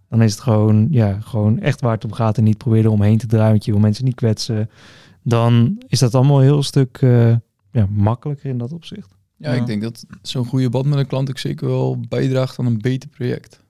Dan 0.08 0.22
is 0.22 0.32
het 0.32 0.40
gewoon, 0.40 0.86
ja, 0.90 1.20
gewoon 1.20 1.58
echt 1.60 1.80
waar 1.80 1.94
het 1.94 2.04
om 2.04 2.12
gaat 2.12 2.38
en 2.38 2.44
niet 2.44 2.58
proberen 2.58 2.90
omheen 2.90 3.18
te 3.18 3.26
draaien, 3.26 3.50
want 3.50 3.64
je 3.64 3.72
wil 3.72 3.80
mensen 3.80 4.04
niet 4.04 4.14
kwetsen. 4.14 4.70
Dan 5.22 5.82
is 5.88 5.98
dat 5.98 6.14
allemaal 6.14 6.36
een 6.38 6.42
heel 6.44 6.62
stuk 6.62 6.98
eh, 7.02 7.34
ja, 7.72 7.86
makkelijker 7.90 8.50
in 8.50 8.58
dat 8.58 8.72
opzicht. 8.72 9.14
Ja, 9.36 9.52
Ja. 9.52 9.60
ik 9.60 9.66
denk 9.66 9.82
dat 9.82 10.04
zo'n 10.22 10.44
goede 10.46 10.68
band 10.70 10.86
met 10.86 10.98
een 10.98 11.06
klant 11.06 11.28
ook 11.30 11.38
zeker 11.38 11.66
wel 11.66 12.00
bijdraagt 12.08 12.58
aan 12.58 12.66
een 12.66 12.78
beter 12.80 13.08
project. 13.08 13.64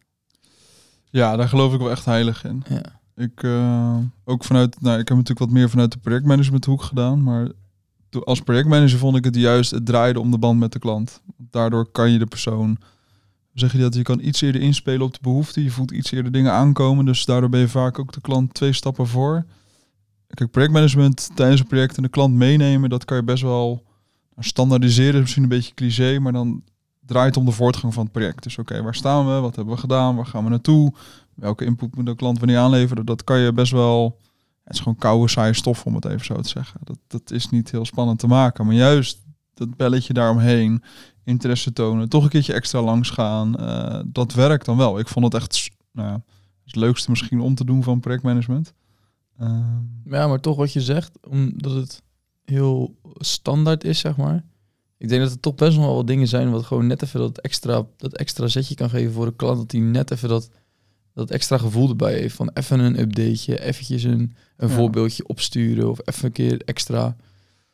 ja 1.11 1.37
daar 1.37 1.49
geloof 1.49 1.73
ik 1.73 1.79
wel 1.79 1.91
echt 1.91 2.05
heilig 2.05 2.45
in. 2.45 2.63
Ja. 2.69 2.83
Ik, 3.17 3.43
eh, 3.43 3.97
ook 4.25 4.45
vanuit, 4.45 4.81
nou, 4.81 4.99
ik 4.99 5.09
heb 5.09 5.17
natuurlijk 5.17 5.47
wat 5.47 5.57
meer 5.59 5.71
vanuit 5.71 5.93
de 5.93 5.99
projectmanagementhoek 5.99 6.83
gedaan, 6.83 7.23
maar 7.23 7.51
als 8.25 8.41
projectmanager 8.41 8.99
vond 8.99 9.17
ik 9.17 9.25
het 9.25 9.37
juist, 9.37 9.71
het 9.71 9.87
draaide 9.87 10.21
om 10.21 10.31
de 10.31 10.39
band 10.39 10.59
met 10.59 10.73
de 10.73 10.79
klant. 10.79 11.23
Daardoor 11.37 11.91
kan 11.91 12.11
je 12.13 12.19
de 12.19 12.27
persoon, 12.27 12.79
zeg 13.61 13.73
je 13.73 13.79
dat, 13.79 13.95
je 13.95 14.03
kan 14.03 14.21
iets 14.21 14.41
eerder 14.41 14.61
inspelen 14.61 15.07
op 15.07 15.13
de 15.13 15.19
behoefte, 15.23 15.63
je 15.63 15.71
voelt 15.71 15.91
iets 15.91 16.11
eerder 16.11 16.33
dingen 16.33 16.53
aankomen, 16.53 17.05
dus 17.05 17.25
daardoor 17.25 17.51
ben 17.51 17.61
je 17.61 17.69
vaak 17.69 17.99
ook 17.99 18.13
de 18.13 18.21
klant 18.21 18.55
twee 18.55 18.73
stappen 18.73 19.07
voor. 19.07 19.45
Kijk, 20.27 20.51
projectmanagement 20.51 21.31
tijdens 21.35 21.61
een 21.61 21.67
project 21.67 21.97
en 21.97 22.03
de 22.03 22.09
klant 22.09 22.35
meenemen, 22.35 22.91
dat 22.91 23.05
kan 23.05 23.17
je 23.17 23.23
best 23.23 23.43
wel 23.43 23.83
standaardiseren, 24.39 25.15
is 25.15 25.21
misschien 25.21 25.43
een 25.43 25.49
beetje 25.49 25.75
cliché, 25.75 26.19
maar 26.19 26.33
dan 26.33 26.63
draait 27.07 27.27
het 27.27 27.37
om 27.37 27.45
de 27.45 27.51
voortgang 27.51 27.95
van 27.95 28.03
het 28.03 28.13
project. 28.13 28.43
Dus 28.43 28.59
oké, 28.59 28.83
waar 28.83 28.95
staan 28.95 29.27
we, 29.27 29.41
wat 29.41 29.57
hebben 29.57 29.75
we 29.75 29.81
gedaan, 29.81 30.17
waar 30.17 30.27
gaan 30.27 30.45
we 30.45 30.51
naartoe, 30.51 30.93
welke 31.35 31.65
input 31.65 31.97
moet 31.97 32.07
de 32.07 32.17
klant 32.17 32.39
wanneer 32.39 32.59
aanleveren, 32.59 33.07
dat 33.07 33.25
kan 33.25 33.39
je 33.39 33.53
best 33.53 33.73
wel. 33.73 34.19
Het 34.65 34.75
is 34.75 34.81
gewoon 34.81 34.99
koude, 34.99 35.29
saaie 35.29 35.53
stof, 35.53 35.85
om 35.85 35.95
het 35.95 36.05
even 36.05 36.25
zo 36.25 36.41
te 36.41 36.49
zeggen. 36.49 36.81
Dat, 36.85 36.99
dat 37.07 37.31
is 37.31 37.51
niet 37.51 37.71
heel 37.71 37.85
spannend 37.85 38.19
te 38.19 38.27
maken. 38.27 38.67
Maar 38.67 38.75
juist 38.75 39.25
dat 39.55 39.77
belletje 39.77 40.13
daaromheen, 40.13 40.83
interesse 41.27 41.73
tonen, 41.73 42.09
toch 42.09 42.23
een 42.25 42.29
keertje 42.31 42.53
extra 42.53 42.83
langs 42.83 43.11
gaan, 43.11 43.57
eh, 43.57 44.01
dat 44.07 44.33
werkt 44.35 44.65
dan 44.67 44.77
wel. 44.77 44.99
Ik 44.99 45.09
vond 45.09 45.25
het 45.25 45.35
echt 45.35 45.71
nou, 45.93 46.09
ja, 46.09 46.23
het 46.65 46.75
leukste 46.77 47.11
misschien 47.11 47.41
om 47.41 47.55
te 47.55 47.65
doen 47.65 47.83
van 47.83 48.01
projectmanagement. 48.01 48.73
Ehm, 49.39 49.81
Ja, 50.05 50.27
maar 50.27 50.41
toch 50.41 50.57
wat 50.57 50.73
je 50.73 50.81
zegt, 50.81 51.19
omdat 51.29 51.73
het 51.75 52.03
heel 52.45 52.95
standaard 53.19 53.85
is, 53.85 53.99
zeg 53.99 54.17
maar. 54.17 54.45
Ik 54.99 55.09
denk 55.09 55.23
dat 55.23 55.31
er 55.31 55.41
toch 55.41 55.55
best 55.55 55.77
wel 55.77 55.95
wat 55.95 56.07
dingen 56.07 56.29
zijn 56.29 56.51
wat 56.51 56.65
gewoon 56.65 56.87
net 56.87 57.03
even 57.03 57.21
dat 57.21 57.39
extra, 57.39 57.87
dat 57.97 58.17
extra 58.17 58.47
zetje 58.47 58.75
kan 58.75 58.91
geven 58.91 59.13
voor 59.13 59.27
de 59.27 59.37
klant. 59.37 59.59
Dat 59.59 59.73
hij 59.73 59.81
net 59.81 60.11
even 60.11 60.29
dat, 60.29 60.51
dat 61.15 61.31
extra 61.31 61.59
gevoel 61.59 61.89
erbij 61.89 62.15
heeft. 62.19 62.35
Van 62.37 62.51
even 62.55 62.79
een 62.81 63.01
updateje, 63.01 63.61
eventjes 63.65 64.03
een, 64.03 64.35
een 64.57 64.69
Ja. 64.69 64.75
voorbeeldje 64.75 65.29
opsturen 65.29 65.91
of 65.91 65.99
even 66.05 66.25
een 66.25 66.33
keer 66.33 66.61
extra 66.65 67.17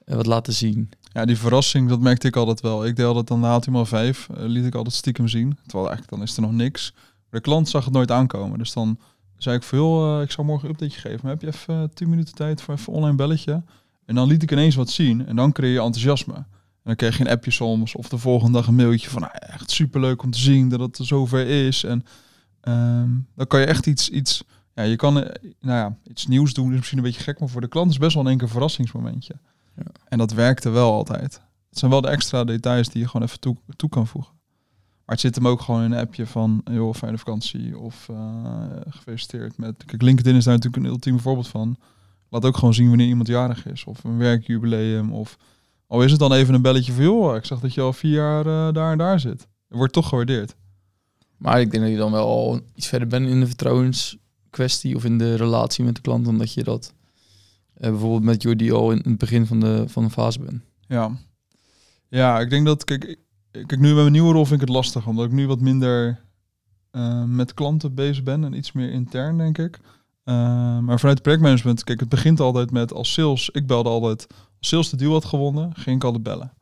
eh, 0.04 0.16
wat 0.16 0.26
laten 0.26 0.52
zien. 0.52 0.90
Ja, 1.12 1.24
die 1.24 1.38
verrassing, 1.38 1.88
dat 1.88 2.00
merkte 2.00 2.26
ik 2.26 2.36
altijd 2.36 2.60
wel. 2.60 2.86
Ik 2.86 2.96
deed 2.96 3.06
altijd 3.06 3.26
dan 3.26 3.40
na 3.40 3.52
HTML 3.52 3.84
5, 3.84 4.28
eh, 4.28 4.44
liet 4.46 4.64
ik 4.64 4.74
altijd 4.74 4.94
stiekem 4.94 5.28
zien. 5.28 5.58
Terwijl 5.62 5.88
eigenlijk 5.88 6.16
dan 6.16 6.22
is 6.22 6.36
er 6.36 6.42
nog 6.42 6.52
niks. 6.52 6.94
De 7.30 7.40
klant 7.40 7.68
zag 7.68 7.84
het 7.84 7.92
nooit 7.92 8.10
aankomen. 8.10 8.58
Dus 8.58 8.72
dan 8.72 8.98
zei 9.36 9.56
ik 9.56 9.62
veel, 9.62 10.22
ik 10.22 10.30
zou 10.30 10.46
morgen 10.46 10.68
een 10.68 10.74
updateje 10.74 11.00
geven. 11.00 11.20
Maar 11.22 11.30
heb 11.30 11.40
je 11.40 11.46
even 11.46 11.82
eh, 11.82 11.88
10 11.94 12.08
minuten 12.08 12.34
tijd 12.34 12.62
voor 12.62 12.74
even 12.74 12.92
online 12.92 13.16
belletje? 13.16 13.62
En 14.04 14.14
dan 14.14 14.28
liet 14.28 14.42
ik 14.42 14.52
ineens 14.52 14.74
wat 14.74 14.90
zien. 14.90 15.26
En 15.26 15.36
dan 15.36 15.52
creëer 15.52 15.72
je 15.72 15.80
enthousiasme. 15.80 16.34
En 16.34 16.88
dan 16.88 16.96
kreeg 16.96 17.18
je 17.18 17.24
een 17.24 17.30
appje 17.30 17.50
soms. 17.50 17.94
Of 17.94 18.08
de 18.08 18.18
volgende 18.18 18.58
dag 18.58 18.66
een 18.66 18.74
mailtje 18.74 19.10
van, 19.10 19.20
nou, 19.20 19.32
echt 19.34 19.70
superleuk 19.70 20.22
om 20.22 20.30
te 20.30 20.38
zien 20.38 20.68
dat 20.68 20.80
het 20.80 20.98
er 20.98 21.06
zover 21.06 21.46
is. 21.46 21.84
En 21.84 22.04
ehm, 22.60 23.10
dan 23.34 23.46
kan 23.46 23.60
je 23.60 23.66
echt 23.66 23.86
iets, 23.86 24.08
iets 24.08 24.44
ja, 24.74 24.82
je 24.82 24.96
kan 24.96 25.22
eh, 25.22 25.50
nou 25.60 25.76
ja, 25.76 25.96
iets 26.10 26.26
nieuws 26.26 26.52
doen. 26.52 26.70
is 26.70 26.76
misschien 26.76 26.98
een 26.98 27.04
beetje 27.04 27.22
gek. 27.22 27.40
Maar 27.40 27.48
voor 27.48 27.60
de 27.60 27.68
klant 27.68 27.90
is 27.90 27.98
best 27.98 28.14
wel 28.14 28.22
in 28.22 28.28
één 28.28 28.38
keer 28.38 28.46
een 28.46 28.52
verrassingsmomentje. 28.52 29.34
En 30.08 30.18
dat 30.18 30.32
werkte 30.32 30.70
wel 30.70 30.92
altijd. 30.92 31.40
Het 31.68 31.78
zijn 31.78 31.90
wel 31.90 32.00
de 32.00 32.08
extra 32.08 32.44
details 32.44 32.88
die 32.88 33.00
je 33.02 33.08
gewoon 33.08 33.26
even 33.26 33.40
toe, 33.40 33.56
toe 33.76 33.88
kan 33.88 34.06
voegen. 34.06 34.32
Maar 35.04 35.14
het 35.14 35.20
zit 35.20 35.34
hem 35.34 35.48
ook 35.48 35.60
gewoon 35.60 35.82
in 35.82 35.92
een 35.92 35.98
appje 35.98 36.26
van, 36.26 36.60
joh, 36.70 36.94
fijne 36.94 37.18
vakantie. 37.18 37.78
Of 37.78 38.08
eh, 38.08 38.64
gefeliciteerd 38.88 39.58
met... 39.58 39.84
Kijk, 39.84 40.02
LinkedIn 40.02 40.36
is 40.36 40.44
daar 40.44 40.54
natuurlijk 40.54 40.84
een 40.84 40.90
ultieme 40.90 41.18
voorbeeld 41.18 41.48
van. 41.48 41.76
Laat 42.28 42.44
ook 42.44 42.56
gewoon 42.56 42.74
zien 42.74 42.88
wanneer 42.88 43.06
iemand 43.06 43.28
jarig 43.28 43.66
is. 43.66 43.84
Of 43.84 44.04
een 44.04 44.18
werkjubileum. 44.18 45.12
Of 45.12 45.36
al 45.86 46.02
is 46.02 46.10
het 46.10 46.20
dan 46.20 46.32
even 46.32 46.54
een 46.54 46.62
belletje 46.62 46.92
van, 46.92 47.04
joh, 47.04 47.36
ik 47.36 47.44
zag 47.44 47.60
dat 47.60 47.74
je 47.74 47.80
al 47.80 47.92
vier 47.92 48.12
jaar 48.12 48.46
eh, 48.46 48.74
daar 48.74 48.92
en 48.92 48.98
daar 48.98 49.20
zit. 49.20 49.40
Het 49.68 49.78
wordt 49.78 49.92
toch 49.92 50.08
gewaardeerd. 50.08 50.54
Maar 51.36 51.60
ik 51.60 51.70
denk 51.70 51.82
dat 51.82 51.92
je 51.92 51.98
dan 51.98 52.12
wel 52.12 52.60
iets 52.74 52.86
verder 52.86 53.08
bent 53.08 53.28
in 53.28 53.40
de 53.40 53.46
vertrouwenskwestie 53.46 54.96
of 54.96 55.04
in 55.04 55.18
de 55.18 55.34
relatie 55.34 55.84
met 55.84 55.94
de 55.94 56.00
klant, 56.00 56.24
dan 56.24 56.38
dat 56.38 56.52
je 56.52 56.64
dat 56.64 56.92
bijvoorbeeld 57.74 58.22
met 58.22 58.42
Jordi 58.42 58.72
al 58.72 58.90
in 58.90 59.00
het 59.04 59.18
begin 59.18 59.46
van 59.46 59.60
de, 59.60 59.84
van 59.88 60.04
de 60.04 60.10
fase 60.10 60.40
bent. 60.40 60.62
Ja. 60.86 61.10
Ja, 62.08 62.40
ik 62.40 62.50
denk 62.50 62.66
dat, 62.66 62.84
kijk, 62.84 63.18
kijk, 63.50 63.78
nu 63.78 63.86
met 63.86 63.94
mijn 63.94 64.12
nieuwe 64.12 64.32
rol 64.32 64.44
vind 64.44 64.60
ik 64.60 64.66
het 64.66 64.76
lastig, 64.76 65.06
omdat 65.06 65.24
ik 65.24 65.32
nu 65.32 65.46
wat 65.46 65.60
minder 65.60 66.20
eh, 66.90 67.24
met 67.24 67.54
klanten 67.54 67.94
bezig 67.94 68.22
ben 68.22 68.44
en 68.44 68.52
iets 68.52 68.72
meer 68.72 68.90
intern, 68.90 69.38
denk 69.38 69.58
ik. 69.58 69.80
Eh, 70.24 70.78
maar 70.78 71.00
vanuit 71.00 71.22
projectmanagement, 71.22 71.84
kijk, 71.84 72.00
het 72.00 72.08
begint 72.08 72.40
altijd 72.40 72.70
met 72.70 72.92
als 72.92 73.12
sales. 73.12 73.50
Ik 73.50 73.66
belde 73.66 73.88
altijd, 73.88 74.26
als 74.58 74.68
sales 74.68 74.90
de 74.90 74.96
deal 74.96 75.12
had 75.12 75.24
gewonnen, 75.24 75.74
ging 75.74 75.96
ik 75.96 76.04
altijd 76.04 76.22
bellen. 76.22 76.52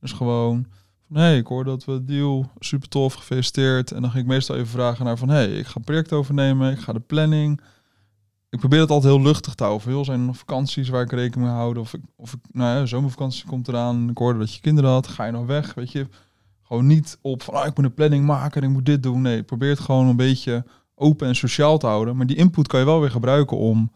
Dus 0.00 0.12
gewoon 0.12 0.66
van, 1.06 1.16
hey, 1.16 1.38
ik 1.38 1.46
hoor 1.46 1.64
dat 1.64 1.84
we 1.84 1.92
de 1.92 2.04
deal, 2.04 2.50
super 2.58 2.88
tof, 2.88 3.14
gefeliciteerd. 3.14 3.92
En 3.92 4.02
dan 4.02 4.10
ging 4.10 4.22
ik 4.22 4.30
meestal 4.30 4.56
even 4.56 4.68
vragen 4.68 5.04
naar 5.04 5.18
van, 5.18 5.28
hey, 5.28 5.58
ik 5.58 5.66
ga 5.66 5.76
een 5.76 5.84
project 5.84 6.12
overnemen, 6.12 6.72
ik 6.72 6.78
ga 6.78 6.92
de 6.92 7.00
planning. 7.00 7.60
Ik 8.54 8.60
probeer 8.60 8.80
het 8.80 8.90
altijd 8.90 9.14
heel 9.14 9.22
luchtig 9.22 9.54
te 9.54 9.64
houden. 9.64 9.88
Heel 9.88 10.04
zijn 10.04 10.26
nog 10.26 10.36
vakanties 10.36 10.88
waar 10.88 11.02
ik 11.02 11.12
rekening 11.12 11.48
mee 11.48 11.58
houden. 11.58 11.82
Of 11.82 11.94
ik, 11.94 12.00
of 12.16 12.32
ik, 12.32 12.38
nou 12.52 12.78
ja, 12.78 12.86
zomervakantie 12.86 13.46
komt 13.46 13.68
eraan. 13.68 14.10
Ik 14.10 14.18
hoorde 14.18 14.38
dat 14.38 14.54
je 14.54 14.60
kinderen 14.60 14.90
had. 14.90 15.06
Ga 15.06 15.24
je 15.24 15.32
nog 15.32 15.46
weg? 15.46 15.74
Weet 15.74 15.92
je, 15.92 16.06
gewoon 16.62 16.86
niet 16.86 17.18
op 17.22 17.42
van, 17.42 17.54
ah, 17.54 17.66
ik 17.66 17.76
moet 17.76 17.84
een 17.84 17.94
planning 17.94 18.26
maken 18.26 18.62
en 18.62 18.68
ik 18.68 18.74
moet 18.74 18.86
dit 18.86 19.02
doen. 19.02 19.22
Nee, 19.22 19.42
probeer 19.42 19.70
het 19.70 19.80
gewoon 19.80 20.06
een 20.06 20.16
beetje 20.16 20.64
open 20.94 21.28
en 21.28 21.36
sociaal 21.36 21.78
te 21.78 21.86
houden. 21.86 22.16
Maar 22.16 22.26
die 22.26 22.36
input 22.36 22.66
kan 22.66 22.80
je 22.80 22.86
wel 22.86 23.00
weer 23.00 23.10
gebruiken 23.10 23.56
om 23.56 23.92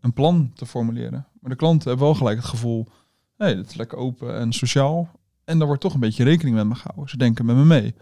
een 0.00 0.12
plan 0.12 0.50
te 0.54 0.66
formuleren. 0.66 1.26
Maar 1.40 1.50
de 1.50 1.56
klanten 1.56 1.88
hebben 1.88 2.06
wel 2.06 2.16
gelijk 2.16 2.36
het 2.36 2.48
gevoel, 2.48 2.86
hé, 3.36 3.46
hey, 3.46 3.54
is 3.54 3.74
lekker 3.74 3.98
open 3.98 4.38
en 4.38 4.52
sociaal. 4.52 5.10
En 5.44 5.58
daar 5.58 5.66
wordt 5.66 5.82
toch 5.82 5.94
een 5.94 6.00
beetje 6.00 6.24
rekening 6.24 6.56
met 6.56 6.66
me 6.66 6.74
gehouden. 6.74 7.10
Ze 7.10 7.16
denken 7.16 7.46
met 7.46 7.56
me 7.56 7.64
mee. 7.64 7.94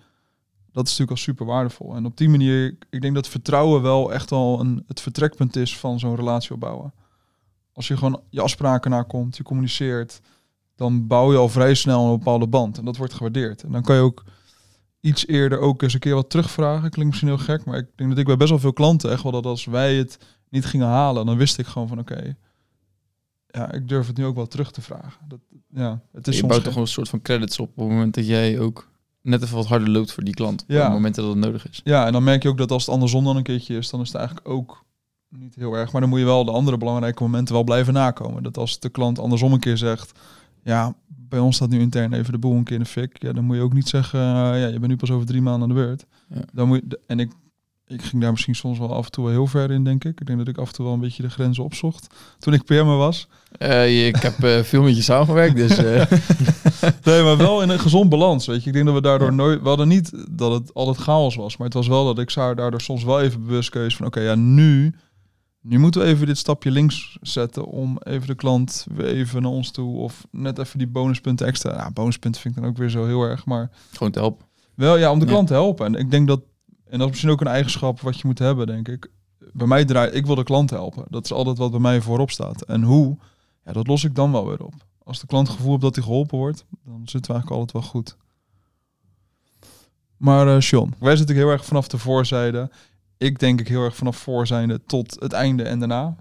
Dat 0.79 0.87
is 0.87 0.93
natuurlijk 0.99 1.19
al 1.19 1.25
super 1.25 1.47
waardevol. 1.47 1.95
En 1.95 2.05
op 2.05 2.17
die 2.17 2.29
manier, 2.29 2.77
ik 2.91 3.01
denk 3.01 3.15
dat 3.15 3.29
vertrouwen 3.29 3.83
wel 3.83 4.13
echt 4.13 4.33
al 4.33 4.61
een, 4.61 4.85
het 4.87 5.01
vertrekpunt 5.01 5.57
is 5.57 5.79
van 5.79 5.99
zo'n 5.99 6.17
relatie 6.17 6.53
opbouwen. 6.53 6.93
Als 7.73 7.89
je 7.89 7.97
gewoon 7.97 8.21
je 8.31 8.41
afspraken 8.41 8.91
nakomt, 8.91 9.37
je 9.37 9.43
communiceert, 9.43 10.21
dan 10.77 11.07
bouw 11.07 11.33
je 11.33 11.39
al 11.39 11.49
vrij 11.49 11.75
snel 11.75 12.05
een 12.05 12.19
bepaalde 12.19 12.47
band. 12.47 12.79
En 12.79 12.85
dat 12.85 12.97
wordt 12.97 13.13
gewaardeerd. 13.13 13.63
En 13.63 13.73
dan 13.73 13.83
kan 13.83 13.97
je 13.97 14.03
ook 14.03 14.25
iets 15.01 15.27
eerder 15.27 15.59
ook 15.59 15.83
eens 15.83 15.95
een 15.95 16.01
keer 16.01 16.15
wat 16.15 16.31
terugvragen. 16.31 16.91
Klinkt 16.91 17.11
misschien 17.11 17.29
heel 17.29 17.45
gek, 17.45 17.65
maar 17.65 17.79
ik 17.79 17.87
denk 17.95 18.11
dat 18.11 18.19
ik 18.19 18.27
bij 18.27 18.37
best 18.37 18.51
wel 18.51 18.59
veel 18.59 18.73
klanten 18.73 19.11
echt 19.11 19.23
wel 19.23 19.33
dat 19.33 19.47
als 19.47 19.65
wij 19.65 19.97
het 19.97 20.19
niet 20.49 20.65
gingen 20.65 20.87
halen, 20.87 21.27
dan 21.27 21.37
wist 21.37 21.59
ik 21.59 21.67
gewoon 21.67 21.89
van 21.89 21.99
oké, 21.99 22.37
ja, 23.47 23.73
ik 23.73 23.89
durf 23.89 24.07
het 24.07 24.17
nu 24.17 24.25
ook 24.25 24.37
wel 24.37 24.47
terug 24.47 24.71
te 24.71 24.81
vragen. 24.81 25.29
Dat, 25.29 25.41
ja, 25.71 26.01
het 26.13 26.29
is 26.29 26.35
je 26.35 26.41
soms 26.41 26.53
bouwt 26.53 26.65
toch 26.65 26.77
een 26.77 26.87
soort 26.87 27.09
van 27.09 27.23
credits 27.23 27.59
op 27.59 27.69
op 27.69 27.77
het 27.77 27.89
moment 27.89 28.15
dat 28.15 28.27
jij 28.27 28.61
ook 28.61 28.89
net 29.23 29.43
even 29.43 29.57
wat 29.57 29.67
harder 29.67 29.89
loopt 29.91 30.13
voor 30.13 30.25
die 30.25 30.35
klant. 30.35 30.63
Op 30.63 30.69
Ja. 30.71 30.83
het 30.83 30.93
moment 30.93 31.15
dat 31.15 31.29
het 31.29 31.37
nodig 31.37 31.69
is. 31.69 31.81
Ja, 31.85 32.07
en 32.07 32.13
dan 32.13 32.25
merk 32.25 32.43
je 32.43 32.49
ook 32.49 32.59
dat 32.59 32.71
als 32.71 32.85
het 32.87 32.95
andersom 32.95 33.25
dan 33.25 33.37
een 33.37 33.43
keertje 33.43 33.77
is, 33.77 33.91
dan 33.91 34.01
is 34.01 34.07
het 34.09 34.17
eigenlijk 34.17 34.49
ook 34.49 34.85
niet 35.29 35.55
heel 35.55 35.75
erg. 35.75 35.93
Maar 35.93 36.01
dan 36.01 36.11
moet 36.11 36.19
je 36.19 36.25
wel 36.25 36.45
de 36.45 36.51
andere 36.51 36.77
belangrijke 36.79 37.23
momenten 37.23 37.55
wel 37.55 37.65
blijven 37.65 37.93
nakomen. 37.95 38.43
Dat 38.43 38.57
als 38.59 38.79
de 38.81 38.89
klant 38.89 39.19
andersom 39.19 39.53
een 39.53 39.61
keer 39.61 39.77
zegt, 39.77 40.19
ja, 40.63 40.95
bij 41.07 41.39
ons 41.39 41.57
staat 41.57 41.69
nu 41.69 41.81
intern 41.81 42.13
even 42.13 42.33
de 42.33 42.39
boel 42.39 42.55
een 42.57 42.65
keer 42.65 42.77
in 42.77 42.83
de 42.83 42.89
fik. 42.89 43.23
Ja, 43.23 43.33
dan 43.33 43.45
moet 43.45 43.57
je 43.57 43.63
ook 43.63 43.73
niet 43.73 43.89
zeggen, 43.89 44.21
eh, 44.21 44.61
ja, 44.61 44.67
je 44.67 44.79
bent 44.79 44.87
nu 44.87 44.97
pas 44.97 45.11
over 45.11 45.27
drie 45.27 45.43
maanden 45.43 45.63
aan 45.63 45.69
de 45.69 45.75
beurt. 45.75 46.07
Ja. 46.29 46.43
Dan 46.53 46.69
moet 46.69 46.83
je, 46.89 47.01
en 47.07 47.21
ik, 47.21 47.33
ik 47.89 48.03
ging 48.03 48.23
daar 48.23 48.31
misschien 48.31 48.55
soms 48.55 48.79
wel 48.79 48.95
af 48.95 49.05
en 49.05 49.11
toe 49.11 49.25
wel 49.25 49.33
heel 49.33 49.47
ver 49.47 49.71
in, 49.71 49.85
denk 49.85 50.05
ik. 50.05 50.21
Ik 50.21 50.27
denk 50.27 50.39
dat 50.39 50.49
ik 50.49 50.59
af 50.59 50.69
en 50.69 50.75
toe 50.75 50.85
wel 50.85 50.95
een 50.95 51.01
beetje 51.01 51.23
de 51.23 51.31
grenzen 51.31 51.65
opzocht 51.65 52.07
toen 52.39 52.53
ik 52.53 52.65
PM'er 52.65 52.97
was. 52.97 53.29
Eh, 53.59 54.07
ik 54.07 54.17
heb 54.17 54.43
eh, 54.43 54.63
veel 54.63 54.83
met 54.83 54.97
je 54.97 55.03
samengewerkt, 55.03 55.57
dus 55.57 55.77
eh, 55.79 56.11
Nee, 57.05 57.23
maar 57.23 57.37
wel 57.37 57.63
in 57.63 57.69
een 57.69 57.79
gezond 57.79 58.09
balans, 58.09 58.47
weet 58.47 58.61
je. 58.63 58.67
Ik 58.67 58.73
denk 58.73 58.85
dat 58.87 58.95
we 58.95 59.01
daardoor 59.01 59.33
nooit... 59.33 59.63
We 59.63 59.69
hadden 59.69 59.89
niet 59.89 60.25
dat 60.31 60.53
het 60.53 60.75
altijd 60.75 60.97
chaos 60.97 61.37
was. 61.37 61.57
Maar 61.57 61.67
het 61.67 61.77
was 61.77 61.89
wel 61.89 62.05
dat 62.05 62.19
ik 62.19 62.31
zou 62.31 62.55
daardoor 62.55 62.81
soms 62.81 63.05
wel 63.05 63.21
even 63.21 63.47
bewust 63.47 63.71
keuze 63.71 63.97
van... 63.97 64.07
Oké, 64.07 64.21
ja, 64.21 64.35
nu... 64.35 64.95
Nu 65.61 65.79
moeten 65.79 66.01
we 66.01 66.07
even 66.07 66.27
dit 66.27 66.39
stapje 66.39 66.71
links 66.71 67.19
zetten 67.21 67.65
om 67.65 67.99
even 68.03 68.27
de 68.27 68.35
klant 68.35 68.87
weer 68.95 69.07
even 69.07 69.43
naar 69.43 69.51
ons 69.51 69.71
toe. 69.71 69.97
Of 69.97 70.27
net 70.31 70.59
even 70.59 70.79
die 70.79 70.87
bonuspunten 70.89 71.47
extra. 71.47 71.75
Ja, 71.75 71.91
bonuspunten 71.91 72.41
vind 72.41 72.57
ik 72.57 72.63
dan 72.63 72.71
ook 72.71 72.77
weer 72.77 72.89
zo 72.91 73.07
heel 73.07 73.23
erg. 73.23 73.45
Maar 73.47 73.71
gewoon 73.93 74.13
te 74.13 74.19
helpen. 74.19 74.47
wel 74.75 74.97
ja, 74.99 75.11
om 75.11 75.19
de 75.19 75.25
Ja. 75.25 75.31
klant 75.31 75.47
te 75.47 75.53
helpen. 75.53 75.87
En 75.87 75.95
ik 75.95 76.11
denk 76.11 76.29
dat... 76.29 76.41
En 76.91 76.99
dat 76.99 77.01
is 77.01 77.09
misschien 77.09 77.31
ook 77.31 77.41
een 77.41 77.47
eigenschap 77.47 78.01
wat 78.01 78.21
je 78.21 78.27
moet 78.27 78.39
hebben, 78.39 78.67
denk 78.67 78.89
ik. 78.89 79.11
Bij 79.53 79.67
mij 79.67 79.85
draait... 79.85 80.15
Ik 80.15 80.27
wil 80.27 80.35
de 80.35 80.43
klant 80.43 80.71
helpen. 80.71 81.05
Dat 81.09 81.25
is 81.25 81.33
altijd 81.33 81.59
wat 81.59 81.71
bij 81.71 81.81
mij 81.81 82.01
voorop 82.01 82.31
staat. 82.31 82.63
En 82.63 82.83
hoe? 82.83 83.17
Ja, 83.65 83.73
dat 83.73 83.87
los 83.87 84.05
ik 84.05 84.15
dan 84.15 84.33
wel 84.33 84.47
weer 84.49 84.65
op. 84.65 84.75
Als 85.03 85.21
de 85.21 85.27
klant 85.27 85.47
het 85.47 85.57
gevoel 85.57 85.71
heeft 85.71 85.83
dat 85.83 85.95
hij 85.95 86.05
geholpen 86.05 86.39
wordt, 86.39 86.65
dan 86.85 87.01
zitten 87.05 87.33
we 87.33 87.39
eigenlijk 87.39 87.61
altijd 87.61 87.73
wel 87.73 87.91
goed. 87.91 88.17
Maar 90.17 90.49
eh 90.55 90.61
Sean, 90.61 90.95
wij 90.99 91.17
zitten 91.17 91.37
heel 91.37 91.49
erg 91.49 91.65
vanaf 91.65 91.89
de 91.89 91.99
voorzijde. 91.99 92.71
Ik 93.17 93.39
denk 93.39 93.61
ik 93.61 93.69
heel 93.69 93.85
erg 93.85 93.97
vanaf 93.97 94.17
voorzijde 94.17 94.81
tot 94.87 95.17
het 95.21 95.33
einde 95.33 95.63
en 95.63 95.79
daarna. 95.79 96.17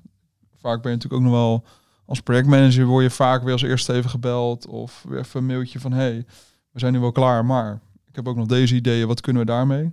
Vaak 0.60 0.82
ben 0.82 0.92
je 0.92 0.98
natuurlijk 0.98 1.14
ook 1.14 1.30
nog 1.32 1.40
wel 1.40 1.64
als 2.06 2.22
projectmanager 2.22 2.86
word 2.86 3.04
je 3.04 3.10
vaak 3.10 3.44
weer 3.44 3.52
als 3.52 3.62
eerste 3.62 3.94
even 3.94 4.10
gebeld 4.10 4.68
of 4.68 5.06
weer 5.08 5.20
even 5.20 5.40
een 5.40 5.46
mailtje 5.46 5.80
van 5.80 5.92
hey, 5.92 6.26
we 6.72 6.80
zijn 6.80 6.94
nu 6.94 7.00
wel 7.00 7.12
klaar, 7.12 7.46
maar 7.46 7.80
ik 8.08 8.16
heb 8.16 8.28
ook 8.28 8.36
nog 8.36 8.48
deze 8.48 8.76
ideeën, 8.76 9.08
wat 9.08 9.22
kunnen 9.22 9.42
we 9.42 9.48
daarmee? 9.48 9.92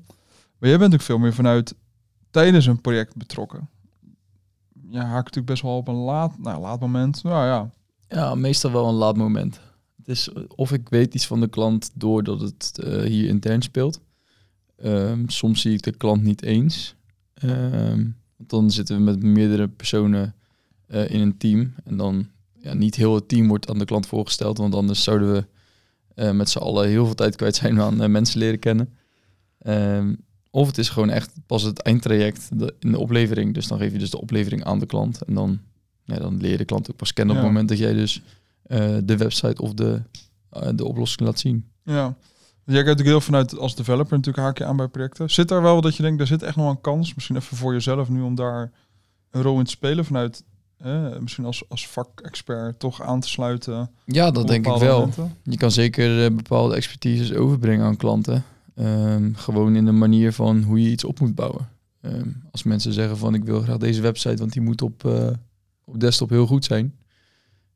Maar 0.58 0.68
jij 0.68 0.78
bent 0.78 0.92
natuurlijk 0.92 1.02
veel 1.02 1.18
meer 1.18 1.34
vanuit 1.34 1.74
tijdens 2.30 2.66
een 2.66 2.80
project 2.80 3.16
betrokken. 3.16 3.68
Ja, 4.88 5.04
haak 5.04 5.24
natuurlijk 5.24 5.46
best 5.46 5.62
wel 5.62 5.76
op 5.76 5.88
een 5.88 5.94
laat, 5.94 6.38
nou, 6.38 6.60
laat 6.60 6.80
moment. 6.80 7.22
Nou 7.22 7.46
ja, 7.46 7.70
Ja, 8.08 8.34
meestal 8.34 8.72
wel 8.72 8.88
een 8.88 8.94
laat 8.94 9.16
moment. 9.16 9.60
Het 9.96 10.08
is 10.08 10.32
of 10.48 10.72
ik 10.72 10.88
weet 10.88 11.14
iets 11.14 11.26
van 11.26 11.40
de 11.40 11.48
klant 11.48 11.90
doordat 11.94 12.40
het 12.40 12.78
eh, 12.78 13.02
hier 13.02 13.28
intern 13.28 13.62
speelt. 13.62 14.00
Ehm, 14.76 15.28
soms 15.28 15.60
zie 15.60 15.72
ik 15.72 15.82
de 15.82 15.96
klant 15.96 16.22
niet 16.22 16.42
eens. 16.42 16.94
Ehm, 17.34 18.04
want 18.36 18.50
dan 18.50 18.70
zitten 18.70 18.96
we 18.96 19.02
met 19.02 19.22
meerdere 19.22 19.68
personen 19.68 20.34
eh, 20.86 21.10
in 21.10 21.20
een 21.20 21.36
team. 21.36 21.74
En 21.84 21.96
dan 21.96 22.28
ja, 22.52 22.74
niet 22.74 22.94
heel 22.94 23.14
het 23.14 23.28
team 23.28 23.48
wordt 23.48 23.70
aan 23.70 23.78
de 23.78 23.84
klant 23.84 24.06
voorgesteld. 24.06 24.58
Want 24.58 24.74
anders 24.74 25.02
zouden 25.02 25.32
we 25.32 25.46
eh, 26.14 26.30
met 26.30 26.50
z'n 26.50 26.58
allen 26.58 26.88
heel 26.88 27.04
veel 27.04 27.14
tijd 27.14 27.36
kwijt 27.36 27.56
zijn 27.56 27.80
aan 27.80 28.10
mensen 28.10 28.38
leren 28.38 28.58
kennen. 28.58 28.96
Ehm, 29.58 30.14
of 30.54 30.66
het 30.66 30.78
is 30.78 30.88
gewoon 30.88 31.10
echt 31.10 31.30
pas 31.46 31.62
het 31.62 31.78
eindtraject 31.82 32.48
in 32.78 32.92
de 32.92 32.98
oplevering. 32.98 33.54
Dus 33.54 33.66
dan 33.66 33.78
geef 33.78 33.92
je 33.92 33.98
dus 33.98 34.10
de 34.10 34.20
oplevering 34.20 34.64
aan 34.64 34.78
de 34.78 34.86
klant. 34.86 35.22
En 35.22 35.34
dan, 35.34 35.60
ja, 36.04 36.16
dan 36.18 36.40
leer 36.40 36.50
je 36.50 36.56
de 36.56 36.64
klant 36.64 36.90
ook 36.90 36.96
pas 36.96 37.12
kennen 37.12 37.34
op 37.36 37.40
Ja. 37.40 37.46
het 37.46 37.52
moment 37.56 37.70
dat 37.70 37.78
jij 37.86 37.92
dus 37.94 38.22
eh, 38.62 38.96
de 39.04 39.16
website 39.16 39.62
of 39.62 39.74
de, 39.74 40.02
eh, 40.50 40.68
de 40.74 40.84
oplossing 40.84 41.20
laat 41.20 41.38
zien. 41.38 41.68
Ja. 41.82 41.92
Jij 42.64 42.82
kijkt 42.82 42.88
natuurlijk 42.88 43.06
heel 43.08 43.20
vanuit 43.20 43.58
als 43.58 43.74
developer 43.76 44.16
natuurlijk 44.16 44.44
haak 44.44 44.58
je 44.58 44.64
aan 44.64 44.76
bij 44.76 44.88
projecten. 44.88 45.30
Zit 45.30 45.48
daar 45.48 45.62
wel 45.62 45.80
dat 45.80 45.96
je 45.96 46.02
denkt, 46.02 46.18
daar 46.18 46.26
zit 46.26 46.42
echt 46.42 46.56
nog 46.56 46.70
een 46.70 46.80
kans, 46.80 47.14
misschien 47.14 47.36
even 47.36 47.56
voor 47.56 47.72
jezelf 47.72 48.08
nu 48.08 48.22
om 48.22 48.34
daar 48.34 48.72
een 49.30 49.42
rol 49.42 49.58
in 49.58 49.64
te 49.64 49.70
spelen 49.70 50.04
vanuit, 50.04 50.44
eh, 50.78 51.18
misschien 51.18 51.44
als, 51.44 51.64
als 51.68 51.88
vakexpert 51.88 52.78
toch 52.78 53.02
aan 53.02 53.20
te 53.20 53.28
sluiten? 53.28 53.90
Ja, 54.04 54.30
dat 54.30 54.48
denk 54.48 54.66
ik 54.66 54.76
wel. 54.78 54.98
momenten? 54.98 55.36
Je 55.42 55.56
kan 55.56 55.70
zeker 55.70 56.24
eh, 56.24 56.30
bepaalde 56.36 56.74
expertises 56.76 57.32
overbrengen 57.32 57.86
aan 57.86 57.96
klanten. 57.96 58.44
Ehm, 58.74 59.32
gewoon 59.34 59.76
in 59.76 59.84
de 59.84 59.92
manier 59.92 60.32
van 60.32 60.62
hoe 60.62 60.82
je 60.82 60.90
iets 60.90 61.04
op 61.04 61.20
moet 61.20 61.34
bouwen. 61.34 61.68
Ehm, 62.00 62.28
als 62.50 62.62
mensen 62.62 62.92
zeggen 62.92 63.16
van 63.16 63.34
ik 63.34 63.44
wil 63.44 63.60
graag 63.60 63.76
deze 63.76 64.00
website, 64.00 64.36
want 64.36 64.52
die 64.52 64.62
moet 64.62 64.82
op, 64.82 65.04
eh, 65.04 65.30
op 65.84 66.00
desktop 66.00 66.28
heel 66.28 66.46
goed 66.46 66.64
zijn. 66.64 66.94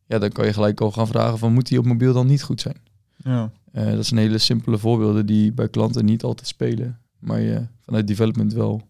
Ja, 0.06 0.18
dan 0.18 0.30
kan 0.30 0.46
je 0.46 0.52
gelijk 0.52 0.80
al 0.80 0.92
gaan 0.92 1.06
vragen 1.06 1.38
van 1.38 1.52
moet 1.52 1.68
die 1.68 1.78
op 1.78 1.84
mobiel 1.84 2.12
dan 2.12 2.26
niet 2.26 2.42
goed 2.42 2.60
zijn? 2.60 2.76
Ja. 3.16 3.50
Eh, 3.72 3.92
dat 3.92 4.06
zijn 4.06 4.20
hele 4.20 4.38
simpele 4.38 4.78
voorbeelden 4.78 5.26
die 5.26 5.52
bij 5.52 5.68
klanten 5.68 6.04
niet 6.04 6.22
altijd 6.22 6.48
spelen. 6.48 6.98
Maar 7.18 7.40
je 7.40 7.66
vanuit 7.80 8.06
development 8.06 8.52
wel. 8.52 8.82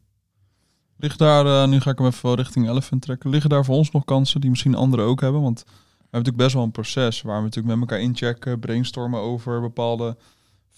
Ligt 0.97 1.19
daar, 1.19 1.47
eh, 1.47 1.69
nu 1.69 1.81
ga 1.81 1.91
ik 1.91 1.99
hem 1.99 2.07
even 2.07 2.35
richting 2.35 2.69
Elephant 2.69 3.03
trekken, 3.03 3.31
liggen 3.31 3.51
daar 3.51 3.65
voor 3.65 3.75
ons 3.75 3.91
nog 3.91 4.05
kansen 4.05 4.41
die 4.41 4.51
misschien 4.51 4.75
anderen 4.75 5.05
ook 5.05 5.21
hebben? 5.21 5.41
Want 5.41 5.65
we 5.67 5.75
hebben 5.95 6.09
natuurlijk 6.11 6.37
best 6.37 6.55
wel 6.55 6.63
een 6.63 6.71
proces 6.71 7.23
waar 7.23 7.37
we 7.37 7.43
natuurlijk 7.43 7.79
met 7.79 7.91
elkaar 7.91 8.05
inchecken, 8.05 8.59
brainstormen 8.59 9.21
over 9.21 9.61
bepaalde 9.61 10.17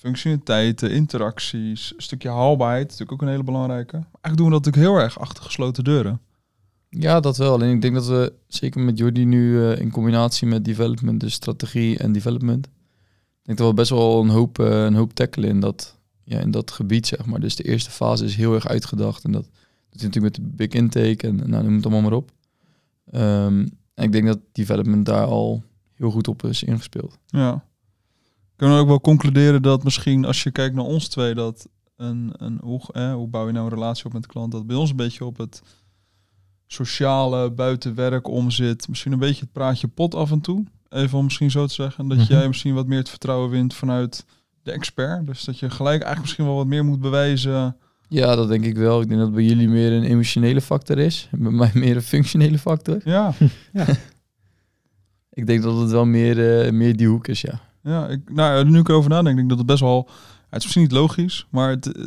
functionaliteiten, 0.01 0.91
interacties, 0.91 1.93
een 1.97 2.03
stukje 2.03 2.29
haalbaarheid, 2.29 2.85
natuurlijk 2.85 3.13
ook 3.13 3.23
een 3.23 3.29
hele 3.29 3.43
belangrijke. 3.43 3.97
Maar 3.97 4.05
eigenlijk 4.05 4.37
doen 4.37 4.47
we 4.47 4.53
dat 4.53 4.65
natuurlijk 4.65 4.93
heel 4.93 5.05
erg 5.05 5.19
achter 5.19 5.45
gesloten 5.45 5.85
deuren. 5.85 6.21
Ja, 6.89 7.21
dat 7.21 7.37
wel. 7.37 7.63
En 7.63 7.71
ik 7.71 7.83
denk 7.83 7.95
dat 7.95 8.07
we 8.07 8.33
zeker 8.47 8.81
met 8.81 8.99
Jordi 8.99 9.25
nu 9.25 9.65
eh, 9.65 9.79
in 9.79 9.91
combinatie 9.91 10.47
met 10.47 10.65
development, 10.65 11.21
dus 11.21 11.33
strategie 11.33 11.99
en 11.99 12.13
development, 12.13 12.67
ik 12.67 13.43
denk 13.43 13.59
dat 13.59 13.69
we 13.69 13.75
best 13.75 13.91
wel 13.91 14.21
een 14.21 14.29
hoop, 14.29 14.59
eh, 14.59 14.85
een 14.85 14.95
hoop 14.95 15.13
tackelen 15.13 15.49
in 15.49 15.61
dat, 15.61 15.99
ja, 16.25 16.39
in 16.39 16.51
dat 16.51 16.71
gebied, 16.71 17.07
zeg 17.07 17.27
maar. 17.27 17.41
Dus 17.41 17.57
de 17.57 17.63
eerste 17.63 17.91
fase 17.91 18.25
is 18.25 18.35
heel 18.35 18.55
erg 18.55 18.69
uitgedacht 18.69 19.25
en 19.25 19.33
dat 19.33 19.45
doet 19.91 20.01
hij 20.01 20.09
natuurlijk 20.09 20.37
met 20.37 20.45
de 20.45 20.57
big 20.57 20.69
intake 20.69 21.27
en 21.27 21.37
nou, 21.37 21.65
noem 21.65 21.75
het 21.75 21.85
allemaal 21.85 22.03
maar 22.03 22.19
op. 22.19 22.31
Ehm, 23.11 23.67
en 23.95 24.05
ik 24.05 24.13
denk 24.13 24.27
dat 24.27 24.39
development 24.53 25.07
daar 25.07 25.27
al 25.27 25.63
heel 25.95 26.11
goed 26.11 26.29
op 26.29 26.45
is 26.45 26.63
ingespeeld. 26.63 27.19
Ja. 27.27 27.65
Kunnen 28.61 28.77
we 28.79 28.83
ook 28.83 28.89
wel 28.89 29.01
concluderen 29.01 29.63
dat 29.63 29.85
misschien 29.85 30.25
als 30.25 30.43
je 30.43 30.51
kijkt 30.51 30.75
naar 30.75 30.85
ons 30.85 31.09
twee, 31.09 31.35
dat 31.35 31.69
een, 31.97 32.33
een 32.37 32.59
hoe, 32.63 32.81
eh, 32.93 33.15
hoe 33.15 33.29
bouw 33.29 33.47
je 33.47 33.53
nou 33.53 33.65
een 33.67 33.73
relatie 33.75 34.05
op 34.05 34.13
met 34.13 34.23
de 34.23 34.29
klant, 34.29 34.53
dat 34.53 34.67
bij 34.67 34.77
ons 34.77 34.91
een 34.91 34.97
beetje 34.97 35.25
op 35.25 35.37
het 35.37 35.63
sociale 36.67 37.51
buitenwerk 37.51 38.29
omzit. 38.29 38.89
Misschien 38.89 39.13
een 39.13 39.19
beetje 39.19 39.41
het 39.41 39.53
praatje 39.53 39.89
pot 39.89 40.15
af 40.15 40.31
en 40.31 40.41
toe. 40.41 40.65
Even 40.89 41.19
om 41.19 41.25
misschien 41.25 41.51
zo 41.51 41.67
te 41.67 41.75
zeggen. 41.75 42.09
Dat 42.09 42.19
Mhm. 42.19 42.33
jij 42.33 42.47
misschien 42.47 42.75
wat 42.75 42.87
meer 42.87 42.99
het 42.99 43.09
vertrouwen 43.09 43.51
wint 43.51 43.75
vanuit 43.75 44.25
de 44.63 44.73
expert. 44.73 45.27
Dus 45.27 45.45
dat 45.45 45.59
je 45.59 45.71
gelijk 45.71 46.03
eigenlijk 46.03 46.21
misschien 46.21 46.45
wel 46.45 46.55
wat 46.57 46.67
meer 46.67 46.85
moet 46.85 47.01
bewijzen. 47.01 47.77
Ja, 48.09 48.35
dat 48.37 48.49
denk 48.49 48.65
ik 48.65 48.77
wel. 48.77 49.01
Ik 49.01 49.09
denk 49.09 49.21
dat 49.21 49.33
bij 49.35 49.45
jullie 49.45 49.69
meer 49.69 49.93
een 49.93 50.03
emotionele 50.05 50.61
factor 50.61 50.99
is. 50.99 51.29
En 51.31 51.43
bij 51.43 51.53
mij 51.53 51.71
meer 51.75 51.97
een 51.97 52.03
functionele 52.03 52.59
factor. 52.59 53.01
Ja, 53.73 53.89
Ik 55.31 55.47
denk 55.47 55.63
dat 55.63 55.81
het 55.81 55.91
wel 55.91 56.05
meer, 56.07 56.65
eh, 56.65 56.73
meer 56.73 56.97
die 56.97 57.09
hoek 57.09 57.29
is, 57.29 57.41
ja. 57.41 57.61
Ja, 57.83 58.09
ik, 58.09 58.33
nou, 58.33 58.65
nu 58.71 58.79
ik 58.79 58.89
erover 58.89 59.11
nadenk, 59.11 59.37
denk 59.37 59.41
ik 59.41 59.49
dat 59.49 59.59
het 59.59 59.67
best 59.67 59.81
wel... 59.81 60.09
Het 60.49 60.59
is 60.59 60.65
misschien 60.65 60.83
niet 60.83 60.93
logisch, 60.93 61.47
maar 61.51 61.71
het, 61.71 61.93
eh, 61.93 62.07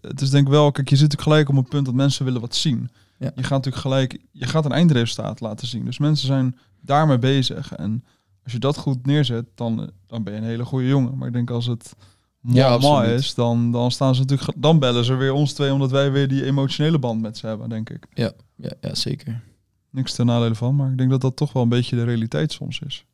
het 0.00 0.20
is 0.20 0.30
denk 0.30 0.46
ik 0.46 0.52
wel... 0.52 0.72
Kijk, 0.72 0.88
je 0.88 0.96
zit 0.96 1.08
natuurlijk 1.08 1.30
gelijk 1.30 1.48
op 1.48 1.64
een 1.64 1.70
punt 1.70 1.84
dat 1.86 1.94
mensen 1.94 2.24
willen 2.24 2.40
wat 2.40 2.54
zien. 2.54 2.90
Ja. 3.18 3.30
Je 3.34 3.42
gaat 3.42 3.50
natuurlijk 3.50 3.82
gelijk... 3.82 4.18
Je 4.30 4.46
gaat 4.46 4.64
een 4.64 4.72
eindresultaat 4.72 5.40
laten 5.40 5.66
zien. 5.66 5.84
Dus 5.84 5.98
mensen 5.98 6.26
zijn 6.26 6.56
daarmee 6.80 7.18
bezig. 7.18 7.74
En 7.74 8.04
als 8.44 8.52
je 8.52 8.58
dat 8.58 8.76
goed 8.76 9.06
neerzet, 9.06 9.46
dan, 9.54 9.80
eh, 9.80 9.86
dan 10.06 10.22
ben 10.22 10.32
je 10.32 10.38
een 10.38 10.44
hele 10.46 10.64
goede 10.64 10.86
jongen. 10.88 11.18
Maar 11.18 11.26
ik 11.26 11.32
denk 11.34 11.50
als 11.50 11.66
het 11.66 11.94
Ja, 12.42 12.68
absoluut. 12.68 13.18
is, 13.20 13.34
dan, 13.34 13.72
dan 13.72 13.90
staan 13.90 14.14
ze 14.14 14.20
natuurlijk... 14.20 14.52
Dan 14.56 14.78
bellen 14.78 15.04
ze 15.04 15.14
weer 15.14 15.32
ons 15.32 15.52
twee, 15.52 15.72
omdat 15.72 15.90
wij 15.90 16.12
weer 16.12 16.28
die 16.28 16.44
emotionele 16.44 16.98
band 16.98 17.20
met 17.20 17.38
ze 17.38 17.46
hebben, 17.46 17.68
denk 17.68 17.90
ik. 17.90 18.06
Ja, 18.14 18.32
ja, 18.56 18.72
ja 18.80 18.94
zeker. 18.94 19.42
Niks 19.90 20.14
ten 20.14 20.26
nadele 20.26 20.54
van, 20.54 20.76
maar 20.76 20.90
ik 20.90 20.98
denk 20.98 21.10
dat 21.10 21.20
dat 21.20 21.36
toch 21.36 21.52
wel 21.52 21.62
een 21.62 21.68
beetje 21.68 21.96
de 21.96 22.04
realiteit 22.04 22.52
soms 22.52 22.80
is. 22.86 23.04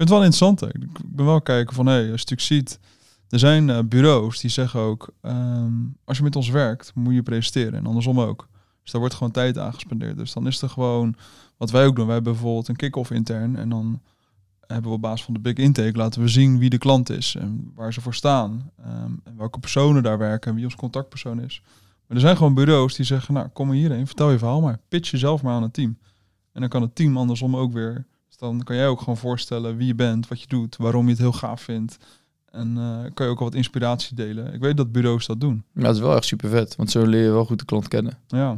Vind 0.00 0.12
het 0.12 0.18
wel 0.18 0.28
interessant. 0.28 0.74
Ik 0.74 1.14
ben 1.16 1.26
wel 1.26 1.40
kijken 1.40 1.74
van, 1.74 1.86
hé, 1.86 1.96
als 1.96 2.04
je 2.04 2.10
natuurlijk 2.10 2.40
ziet... 2.40 2.78
Er 3.28 3.38
zijn 3.38 3.70
eh, 3.70 3.78
bureaus 3.84 4.40
die 4.40 4.50
zeggen 4.50 4.80
ook... 4.80 5.14
ehm, 5.20 5.72
als 6.04 6.16
je 6.16 6.22
met 6.22 6.36
ons 6.36 6.48
werkt, 6.48 6.92
moet 6.94 7.14
je 7.14 7.22
presteren. 7.22 7.74
En 7.74 7.86
andersom 7.86 8.20
ook. 8.20 8.48
Dus 8.82 8.90
daar 8.90 9.00
wordt 9.00 9.16
gewoon 9.16 9.32
tijd 9.32 9.58
aan 9.58 9.74
gespendeerd. 9.74 10.16
Dus 10.16 10.32
dan 10.32 10.46
is 10.46 10.62
er 10.62 10.68
gewoon... 10.68 11.14
Wat 11.56 11.70
wij 11.70 11.86
ook 11.86 11.96
doen, 11.96 12.04
wij 12.04 12.14
hebben 12.14 12.32
bijvoorbeeld 12.32 12.68
een 12.68 12.76
kick-off 12.76 13.10
intern. 13.10 13.56
En 13.56 13.68
dan 13.68 14.00
hebben 14.66 14.90
we 14.90 14.96
op 14.96 15.02
basis 15.02 15.24
van 15.24 15.34
de 15.34 15.40
big 15.40 15.54
intake... 15.54 15.96
laten 15.96 16.20
we 16.20 16.28
zien 16.28 16.58
wie 16.58 16.70
de 16.70 16.78
klant 16.78 17.10
is 17.10 17.34
en 17.34 17.72
waar 17.74 17.92
ze 17.92 18.00
voor 18.00 18.14
staan. 18.14 18.70
ehm, 18.82 19.12
en 19.24 19.36
welke 19.36 19.58
personen 19.58 20.02
daar 20.02 20.18
werken 20.18 20.50
en 20.50 20.56
wie 20.56 20.64
ons 20.64 20.76
contactpersoon 20.76 21.40
is. 21.40 21.62
Maar 22.06 22.16
er 22.16 22.22
zijn 22.22 22.36
gewoon 22.36 22.54
bureaus 22.54 22.94
die 22.94 23.06
zeggen, 23.06 23.34
nou 23.34 23.48
kom 23.48 23.70
hierheen, 23.70 24.06
vertel 24.06 24.30
je 24.30 24.38
verhaal 24.38 24.60
maar. 24.60 24.78
Pitch 24.88 25.10
jezelf 25.10 25.42
maar 25.42 25.54
aan 25.54 25.62
het 25.62 25.72
team. 25.72 25.98
En 26.52 26.60
dan 26.60 26.70
kan 26.70 26.82
het 26.82 26.94
team 26.94 27.16
andersom 27.16 27.56
ook 27.56 27.72
weer. 27.72 28.06
Dan 28.40 28.62
kan 28.62 28.76
jij 28.76 28.88
ook 28.88 28.98
gewoon 28.98 29.16
voorstellen 29.16 29.76
wie 29.76 29.86
je 29.86 29.94
bent, 29.94 30.28
wat 30.28 30.40
je 30.40 30.46
doet, 30.46 30.76
waarom 30.76 31.04
je 31.04 31.10
het 31.10 31.18
heel 31.20 31.32
gaaf 31.32 31.60
vindt. 31.62 31.96
En 32.50 32.76
eh, 32.78 33.10
kan 33.14 33.26
je 33.26 33.32
ook 33.32 33.38
al 33.38 33.44
wat 33.44 33.54
inspiratie 33.54 34.14
delen. 34.16 34.54
Ik 34.54 34.60
weet 34.60 34.76
dat 34.76 34.92
bureaus 34.92 35.26
dat 35.26 35.40
doen. 35.40 35.64
Ja, 35.74 35.86
het 35.86 35.94
is 35.96 36.00
wel 36.02 36.16
echt 36.16 36.24
super 36.24 36.48
vet, 36.50 36.76
want 36.76 36.90
zo 36.90 37.06
leer 37.06 37.24
je 37.24 37.30
wel 37.30 37.44
goed 37.44 37.58
de 37.58 37.64
klant 37.64 37.88
kennen. 37.88 38.18
Ja. 38.28 38.52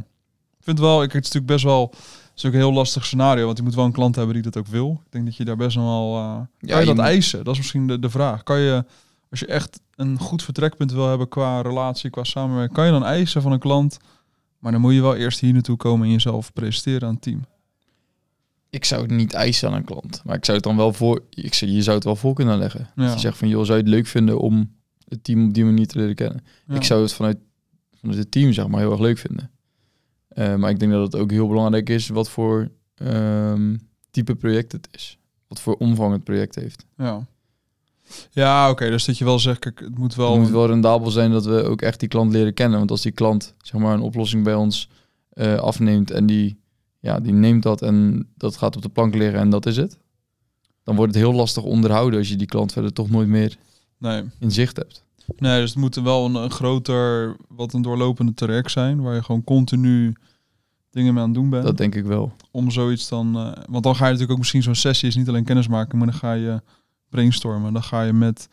Ik 0.57 0.63
vind 0.69 0.79
wel, 0.79 1.03
ik, 1.03 1.11
het 1.11 1.23
is 1.25 1.31
natuurlijk 1.31 1.53
best 1.53 1.63
wel, 1.63 1.91
is 2.35 2.45
ook 2.45 2.51
een 2.53 2.57
heel 2.59 2.73
lastig 2.73 3.05
scenario, 3.05 3.45
want 3.45 3.57
je 3.57 3.63
moet 3.63 3.75
wel 3.75 3.85
een 3.85 3.91
klant 3.91 4.15
hebben 4.15 4.33
die 4.33 4.43
dat 4.43 4.57
ook 4.57 4.67
wil. 4.67 5.01
Ik 5.05 5.11
denk 5.11 5.25
dat 5.25 5.35
je 5.35 5.45
daar 5.45 5.55
best 5.55 5.75
wel, 5.75 6.15
eh 6.17 6.33
kan 6.35 6.47
je 6.59 6.75
je 6.79 6.85
dat 6.85 6.95
moet- 6.95 7.03
eisen? 7.05 7.43
Dat 7.43 7.53
is 7.53 7.59
misschien 7.59 7.87
de, 7.87 7.99
de 7.99 8.09
vraag. 8.09 8.43
Kan 8.43 8.59
je, 8.59 8.85
als 9.29 9.39
je 9.39 9.45
echt 9.45 9.79
een 9.95 10.19
goed 10.19 10.43
vertrekpunt 10.43 10.91
wil 10.91 11.07
hebben 11.07 11.27
qua 11.29 11.61
relatie, 11.61 12.09
qua 12.09 12.23
samenwerking, 12.23 12.75
kan 12.75 12.85
je 12.85 12.91
dan 12.91 13.05
eisen 13.05 13.41
van 13.41 13.51
een 13.51 13.59
klant, 13.59 13.97
maar 14.59 14.71
dan 14.71 14.81
moet 14.81 14.93
je 14.93 15.01
wel 15.01 15.15
eerst 15.15 15.39
hier 15.39 15.53
naartoe 15.53 15.77
komen 15.77 16.05
en 16.05 16.11
jezelf 16.11 16.53
presenteren 16.53 17.07
aan 17.07 17.13
het 17.13 17.23
team. 17.23 17.45
Ik 18.73 18.85
zou 18.85 19.01
het 19.01 19.11
niet 19.11 19.33
eisen 19.33 19.69
aan 19.69 19.75
een 19.75 19.83
klant, 19.83 20.21
maar 20.25 20.35
ik 20.35 20.45
zou 20.45 20.57
het 20.57 20.65
dan 20.65 20.77
wel 20.77 20.93
voor, 20.93 21.23
ik 21.29 21.53
zou, 21.53 21.71
je 21.71 21.81
zou 21.81 21.95
het 21.95 22.05
wel 22.05 22.15
voor 22.15 22.33
kunnen 22.33 22.57
leggen. 22.57 22.89
Ja. 22.95 23.11
Je 23.11 23.19
zegt 23.19 23.37
van, 23.37 23.47
joh, 23.47 23.65
zou 23.65 23.77
je 23.77 23.83
het 23.83 23.93
leuk 23.93 24.07
vinden 24.07 24.39
om 24.39 24.75
het 25.07 25.23
team 25.23 25.47
op 25.47 25.53
die 25.53 25.65
manier 25.65 25.87
te 25.87 25.97
leren 25.97 26.15
kennen? 26.15 26.43
Ja. 26.67 26.75
Ik 26.75 26.83
zou 26.83 27.01
het 27.01 27.13
vanuit, 27.13 27.37
vanuit 27.99 28.19
het 28.19 28.31
team 28.31 28.53
zeg 28.53 28.67
maar 28.67 28.79
heel 28.79 28.91
erg 28.91 28.99
leuk 28.99 29.17
vinden. 29.17 29.51
Eh, 30.27 30.55
maar 30.55 30.69
ik 30.69 30.79
denk 30.79 30.91
dat 30.91 31.11
het 31.11 31.21
ook 31.21 31.31
heel 31.31 31.47
belangrijk 31.47 31.89
is 31.89 32.07
wat 32.07 32.29
voor 32.29 32.71
ehm, 32.95 33.75
type 34.11 34.35
project 34.35 34.71
het 34.71 34.87
is. 34.91 35.17
Wat 35.47 35.61
voor 35.61 35.75
omvang 35.75 36.13
het 36.13 36.23
project 36.23 36.55
heeft. 36.55 36.85
Ja, 36.97 37.25
ja 38.31 38.69
oké, 38.69 38.89
dus 38.89 39.05
dat 39.05 39.17
je 39.17 39.25
wel 39.25 39.39
zegt, 39.39 39.59
kijk, 39.59 39.79
het 39.79 39.97
moet 39.97 40.15
wel... 40.15 40.31
Het 40.31 40.41
moet 40.41 40.51
wel 40.51 40.67
rendabel 40.67 41.11
zijn 41.11 41.31
dat 41.31 41.45
we 41.45 41.63
ook 41.63 41.81
echt 41.81 41.99
die 41.99 42.09
klant 42.09 42.31
leren 42.31 42.53
kennen. 42.53 42.77
Want 42.77 42.91
als 42.91 43.01
die 43.01 43.11
klant 43.11 43.53
zeg 43.61 43.81
maar 43.81 43.93
een 43.93 44.01
oplossing 44.01 44.43
bij 44.43 44.55
ons 44.55 44.89
eh, 45.29 45.55
afneemt 45.55 46.11
en 46.11 46.25
die, 46.25 46.62
ja, 47.03 47.19
die 47.19 47.33
neemt 47.33 47.63
dat 47.63 47.81
en 47.81 48.27
dat 48.37 48.57
gaat 48.57 48.75
op 48.75 48.81
de 48.81 48.89
plank 48.89 49.15
liggen 49.15 49.39
en 49.39 49.49
dat 49.49 49.65
is 49.65 49.77
het. 49.77 49.97
Dan 50.83 50.95
wordt 50.95 51.13
het 51.13 51.23
heel 51.23 51.33
lastig 51.33 51.63
onderhouden 51.63 52.19
als 52.19 52.29
je 52.29 52.35
die 52.35 52.47
klant 52.47 52.71
verder 52.73 52.93
toch 52.93 53.09
nooit 53.09 53.27
meer 53.27 53.57
Nee. 53.97 54.23
in 54.39 54.51
zicht 54.51 54.77
hebt. 54.77 55.03
Nee, 55.37 55.59
dus 55.61 55.69
het 55.69 55.79
moet 55.79 55.95
wel 55.95 56.25
een, 56.25 56.35
een 56.35 56.51
groter, 56.51 57.35
wat 57.47 57.73
een 57.73 57.81
doorlopende 57.81 58.33
traject 58.33 58.71
zijn, 58.71 59.01
waar 59.01 59.15
je 59.15 59.23
gewoon 59.23 59.43
continu 59.43 60.15
dingen 60.89 61.13
mee 61.13 61.23
aan 61.23 61.29
het 61.29 61.37
doen 61.39 61.49
bent. 61.49 61.63
Dat 61.63 61.77
denk 61.77 61.95
ik 61.95 62.05
wel. 62.05 62.33
om 62.51 62.71
zoiets 62.71 63.09
dan... 63.09 63.35
eh, 63.37 63.51
want 63.69 63.83
dan 63.83 63.93
ga 63.95 64.03
je 64.03 64.11
natuurlijk 64.11 64.31
ook 64.31 64.37
misschien 64.37 64.63
zo'n 64.63 64.75
sessie 64.75 65.07
is 65.07 65.15
niet 65.15 65.27
alleen 65.27 65.43
kennismaken, 65.43 65.97
maar 65.97 66.07
dan 66.07 66.15
ga 66.15 66.33
je 66.33 66.61
brainstormen. 67.09 67.73
Dan 67.73 67.83
ga 67.83 68.01
je 68.01 68.13
met, 68.13 68.47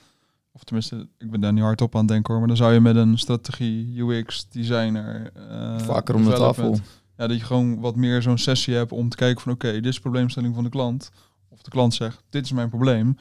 of 0.52 0.64
tenminste, 0.64 1.08
ik 1.18 1.30
ben 1.30 1.40
daar 1.40 1.52
niet 1.52 1.62
hard 1.62 1.80
op 1.80 1.94
aan 1.94 2.00
het 2.00 2.08
denken 2.08 2.30
hoor, 2.30 2.38
maar 2.38 2.48
dan 2.48 2.56
zou 2.64 2.72
je 2.72 2.80
met 2.80 2.96
een 2.96 3.18
strategie, 3.18 4.00
UX, 4.02 4.46
designer... 4.50 5.30
eh, 5.50 5.78
Vaker 5.78 6.14
om 6.14 6.24
de 6.24 6.32
tafel. 6.32 6.78
Ja, 7.20 7.26
dat 7.26 7.38
je 7.38 7.44
gewoon 7.44 7.80
wat 7.80 7.96
meer 7.96 8.22
zo'n 8.22 8.38
sessie 8.38 8.74
hebt 8.74 8.92
om 8.92 9.08
te 9.08 9.16
kijken 9.16 9.42
van 9.42 9.52
oké, 9.52 9.72
dit 9.72 9.86
is 9.86 9.94
de 9.94 10.00
probleemstelling 10.00 10.54
van 10.54 10.64
de 10.64 10.70
klant. 10.70 11.10
Of 11.48 11.62
de 11.62 11.70
klant 11.70 11.94
zegt, 11.94 12.22
dit 12.30 12.44
is 12.44 12.52
mijn 12.52 12.68
probleem. 12.68 13.16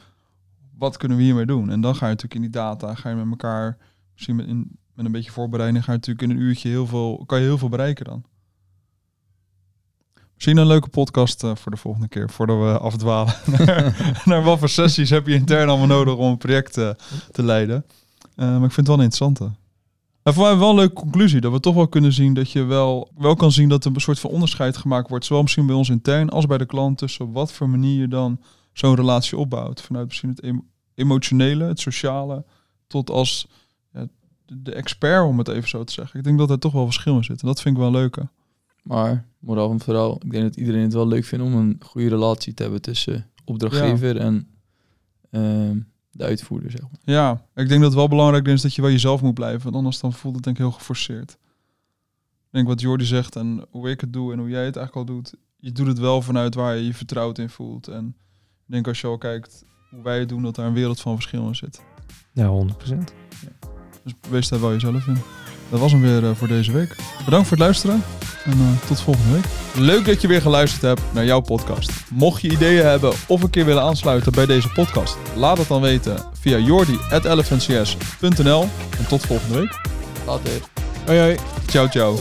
Wat 0.78 0.98
kunnen 0.98 1.18
we 1.18 1.24
hiermee 1.24 1.46
doen? 1.46 1.70
En 1.70 1.82
dan 1.82 1.96
ga 1.96 2.06
je 2.06 2.12
natuurlijk 2.12 2.34
in 2.34 2.42
die 2.42 2.50
data, 2.50 2.96
ga 2.96 3.10
je 3.10 3.16
met 3.16 3.30
elkaar, 3.30 3.78
misschien 4.14 4.36
met, 4.36 4.48
in, 4.48 4.78
met 4.94 5.06
een 5.06 5.12
beetje 5.12 5.32
voorbereiding, 5.32 5.84
ga 5.84 5.92
je 5.92 5.98
natuurlijk 5.98 6.30
in 6.30 6.38
een 6.38 6.44
uurtje 6.44 6.70
heel 6.70 6.88
veel, 6.88 7.24
kan 7.26 7.40
je 7.40 7.46
heel 7.46 7.58
veel 7.58 7.70
bereiken 7.70 8.06
dan. 8.06 8.24
Misschien 10.34 10.58
een 10.58 10.68
leuke 10.68 10.90
podcast 10.90 11.44
eh, 11.44 11.56
voor 11.56 11.72
de 11.72 11.78
volgende 11.78 12.08
keer, 12.08 12.30
voordat 12.30 12.58
we 12.58 12.80
afdwalen. 12.80 13.34
naar, 13.66 14.22
naar 14.26 14.44
wat 14.44 14.60
voor 14.60 14.70
sessies 14.70 15.10
heb 15.10 15.28
je 15.28 15.34
intern 15.34 15.70
allemaal 15.70 15.88
nodig 15.88 16.16
om 16.16 16.32
een 16.32 16.38
project 16.38 16.78
eh, 16.78 16.90
te 17.32 17.44
leiden. 17.44 17.86
Eh, 18.36 18.46
maar 18.46 18.64
ik 18.64 18.72
vind 18.72 18.76
het 18.76 18.88
wel 18.88 18.98
een 18.98 19.04
interessante. 19.04 19.52
En 20.30 20.36
voor 20.36 20.44
mij 20.44 20.58
wel 20.58 20.70
een 20.70 20.76
leuke 20.76 20.94
conclusie, 20.94 21.42
dat 21.42 21.52
we 21.52 21.60
toch 21.60 21.76
wel 21.76 21.88
kunnen 21.88 22.14
zien 22.14 22.34
dat 22.34 22.52
je 22.52 22.64
wel, 22.64 23.12
wel 23.18 23.36
kan 23.36 23.52
zien 23.52 23.70
dat 23.70 23.86
er 23.86 23.92
een 23.94 24.02
soort 24.02 24.20
van 24.20 24.30
onderscheid 24.30 24.78
gemaakt 24.78 25.10
wordt, 25.10 25.26
zowel 25.26 25.42
misschien 25.42 25.66
bij 25.66 25.76
ons 25.76 25.90
intern 25.90 26.30
als 26.30 26.46
bij 26.46 26.58
de 26.58 26.66
klant, 26.66 26.98
tussen 26.98 27.26
op 27.26 27.34
wat 27.34 27.52
voor 27.52 27.70
manier 27.70 28.00
je 28.02 28.08
dan 28.08 28.40
zo'n 28.74 28.96
relatie 28.96 29.38
opbouwt. 29.38 29.82
Vanuit 29.82 30.08
misschien 30.08 30.30
het 30.30 30.44
emo- 30.44 30.66
emotionele, 30.96 31.64
het 31.64 31.80
sociale, 31.80 32.46
tot 32.88 33.10
als 33.10 33.48
ja, 33.94 34.08
de- 34.46 34.74
expert, 34.74 35.26
om 35.26 35.38
het 35.38 35.48
even 35.48 35.70
zo 35.70 35.84
te 35.84 35.94
zeggen. 35.94 36.20
Ik 36.20 36.26
denk 36.26 36.38
dat 36.38 36.50
er 36.50 36.60
toch 36.60 36.72
wel 36.74 36.86
verschil 36.86 37.16
in 37.16 37.24
zit. 37.24 37.42
En 37.42 37.48
dat 37.48 37.62
vind 37.62 37.76
ik 37.76 37.82
wel 37.82 37.92
leuk. 37.92 38.16
hè. 38.16 38.24
Maar, 38.84 39.26
moraal 39.40 39.68
van 39.68 39.80
verhaal, 39.80 40.20
ik 40.24 40.32
denk 40.32 40.44
dat 40.44 40.56
iedereen 40.56 40.82
het 40.82 40.94
wel 40.94 41.08
leuk 41.08 41.26
vindt 41.26 41.46
om 41.46 41.54
een 41.54 41.78
goede 41.86 42.10
relatie 42.10 42.54
te 42.54 42.62
hebben 42.64 42.82
tussen 42.82 43.30
opdrachtgever 43.46 44.18
en 44.18 44.48
ehm, 45.32 45.80
de 46.12 46.24
uitvoerder, 46.24 46.72
zeg 46.72 46.82
maar. 46.82 47.00
Ja, 47.04 47.32
ik 47.56 47.68
denk 47.68 47.82
dat 47.82 47.90
het 47.90 47.94
wel 47.94 48.08
belangrijk 48.08 48.48
is 48.48 48.62
dat 48.62 48.76
je 48.76 48.82
wel 48.82 48.92
jezelf 48.92 49.22
moet 49.22 49.34
blijven. 49.34 49.64
Want 49.64 49.76
anders 49.76 50.00
dan 50.00 50.14
voelt 50.14 50.36
het 50.36 50.44
denk 50.44 50.56
ik 50.58 50.62
heel 50.62 50.72
geforceerd. 50.72 51.32
Ik 51.32 52.56
denk 52.56 52.68
wat 52.68 52.82
Jordi 52.82 53.06
zegt 53.06 53.36
en 53.36 53.66
hoe 53.70 53.90
ik 53.90 54.02
het 54.02 54.14
doe 54.14 54.34
en 54.34 54.40
hoe 54.40 54.50
jij 54.50 54.66
het 54.66 54.76
eigenlijk 54.76 55.10
al 55.10 55.16
doet. 55.16 55.34
Je 55.58 55.72
doet 55.72 55.88
het 55.88 56.00
wel 56.00 56.22
vanuit 56.22 56.56
waar 56.56 56.76
je 56.76 56.86
je 56.86 56.94
vertrouwd 56.94 57.38
in 57.38 57.50
voelt. 57.50 57.88
En 57.88 58.08
ik 58.66 58.72
denk 58.72 58.88
als 58.88 59.02
je 59.02 59.08
al 59.08 59.18
kijkt 59.18 59.66
hoe 59.90 60.04
wij 60.04 60.20
het 60.20 60.30
doen, 60.30 60.42
dat 60.42 60.56
daar 60.56 60.66
een 60.66 60.74
wereld 60.74 61.00
van 61.00 61.16
verschil 61.16 61.48
in 61.48 61.56
zit. 61.56 61.84
Ja, 62.34 62.66
100%. 62.88 62.98
Dus 64.04 64.14
wees 64.30 64.50
daar 64.50 64.62
wel 64.62 64.72
jezelf 64.72 65.08
in. 65.08 65.18
Dat 65.70 65.80
was 65.80 65.92
hem 65.92 66.02
weer 66.02 66.24
eh, 66.24 66.30
voor 66.36 66.48
deze 66.48 66.72
week. 66.72 66.96
Bedankt 67.26 67.48
voor 67.48 67.58
het 67.58 67.66
luisteren 67.66 68.04
en 68.46 68.52
eh, 68.52 68.58
tot 68.88 69.02
volgende 69.02 69.34
week. 69.34 69.46
Leuk 69.74 70.06
dat 70.06 70.22
je 70.22 70.28
weer 70.28 70.42
geluisterd 70.42 70.82
hebt 70.82 71.02
naar 71.12 71.26
jouw 71.26 71.40
podcast. 71.40 71.92
Mocht 72.10 72.42
je 72.42 72.52
ideeën 72.52 72.86
hebben 72.86 73.14
of 73.28 73.44
een 73.44 73.50
keer 73.50 73.66
willen 73.66 73.84
aansluiten 73.84 74.32
bij 74.32 74.46
deze 74.46 74.70
podcast, 74.70 75.18
laat 75.36 75.58
het 75.58 75.68
dan 75.68 75.82
weten 75.82 76.18
via 76.40 76.58
jordi.elephantcs.nl 76.58 78.70
en 78.98 79.08
tot 79.08 79.26
volgende 79.26 79.60
week. 79.60 79.80
Later. 80.26 80.52
Hoi 81.06 81.20
hoi. 81.20 81.38
Ciao, 81.68 81.88
ciao. 81.88 82.20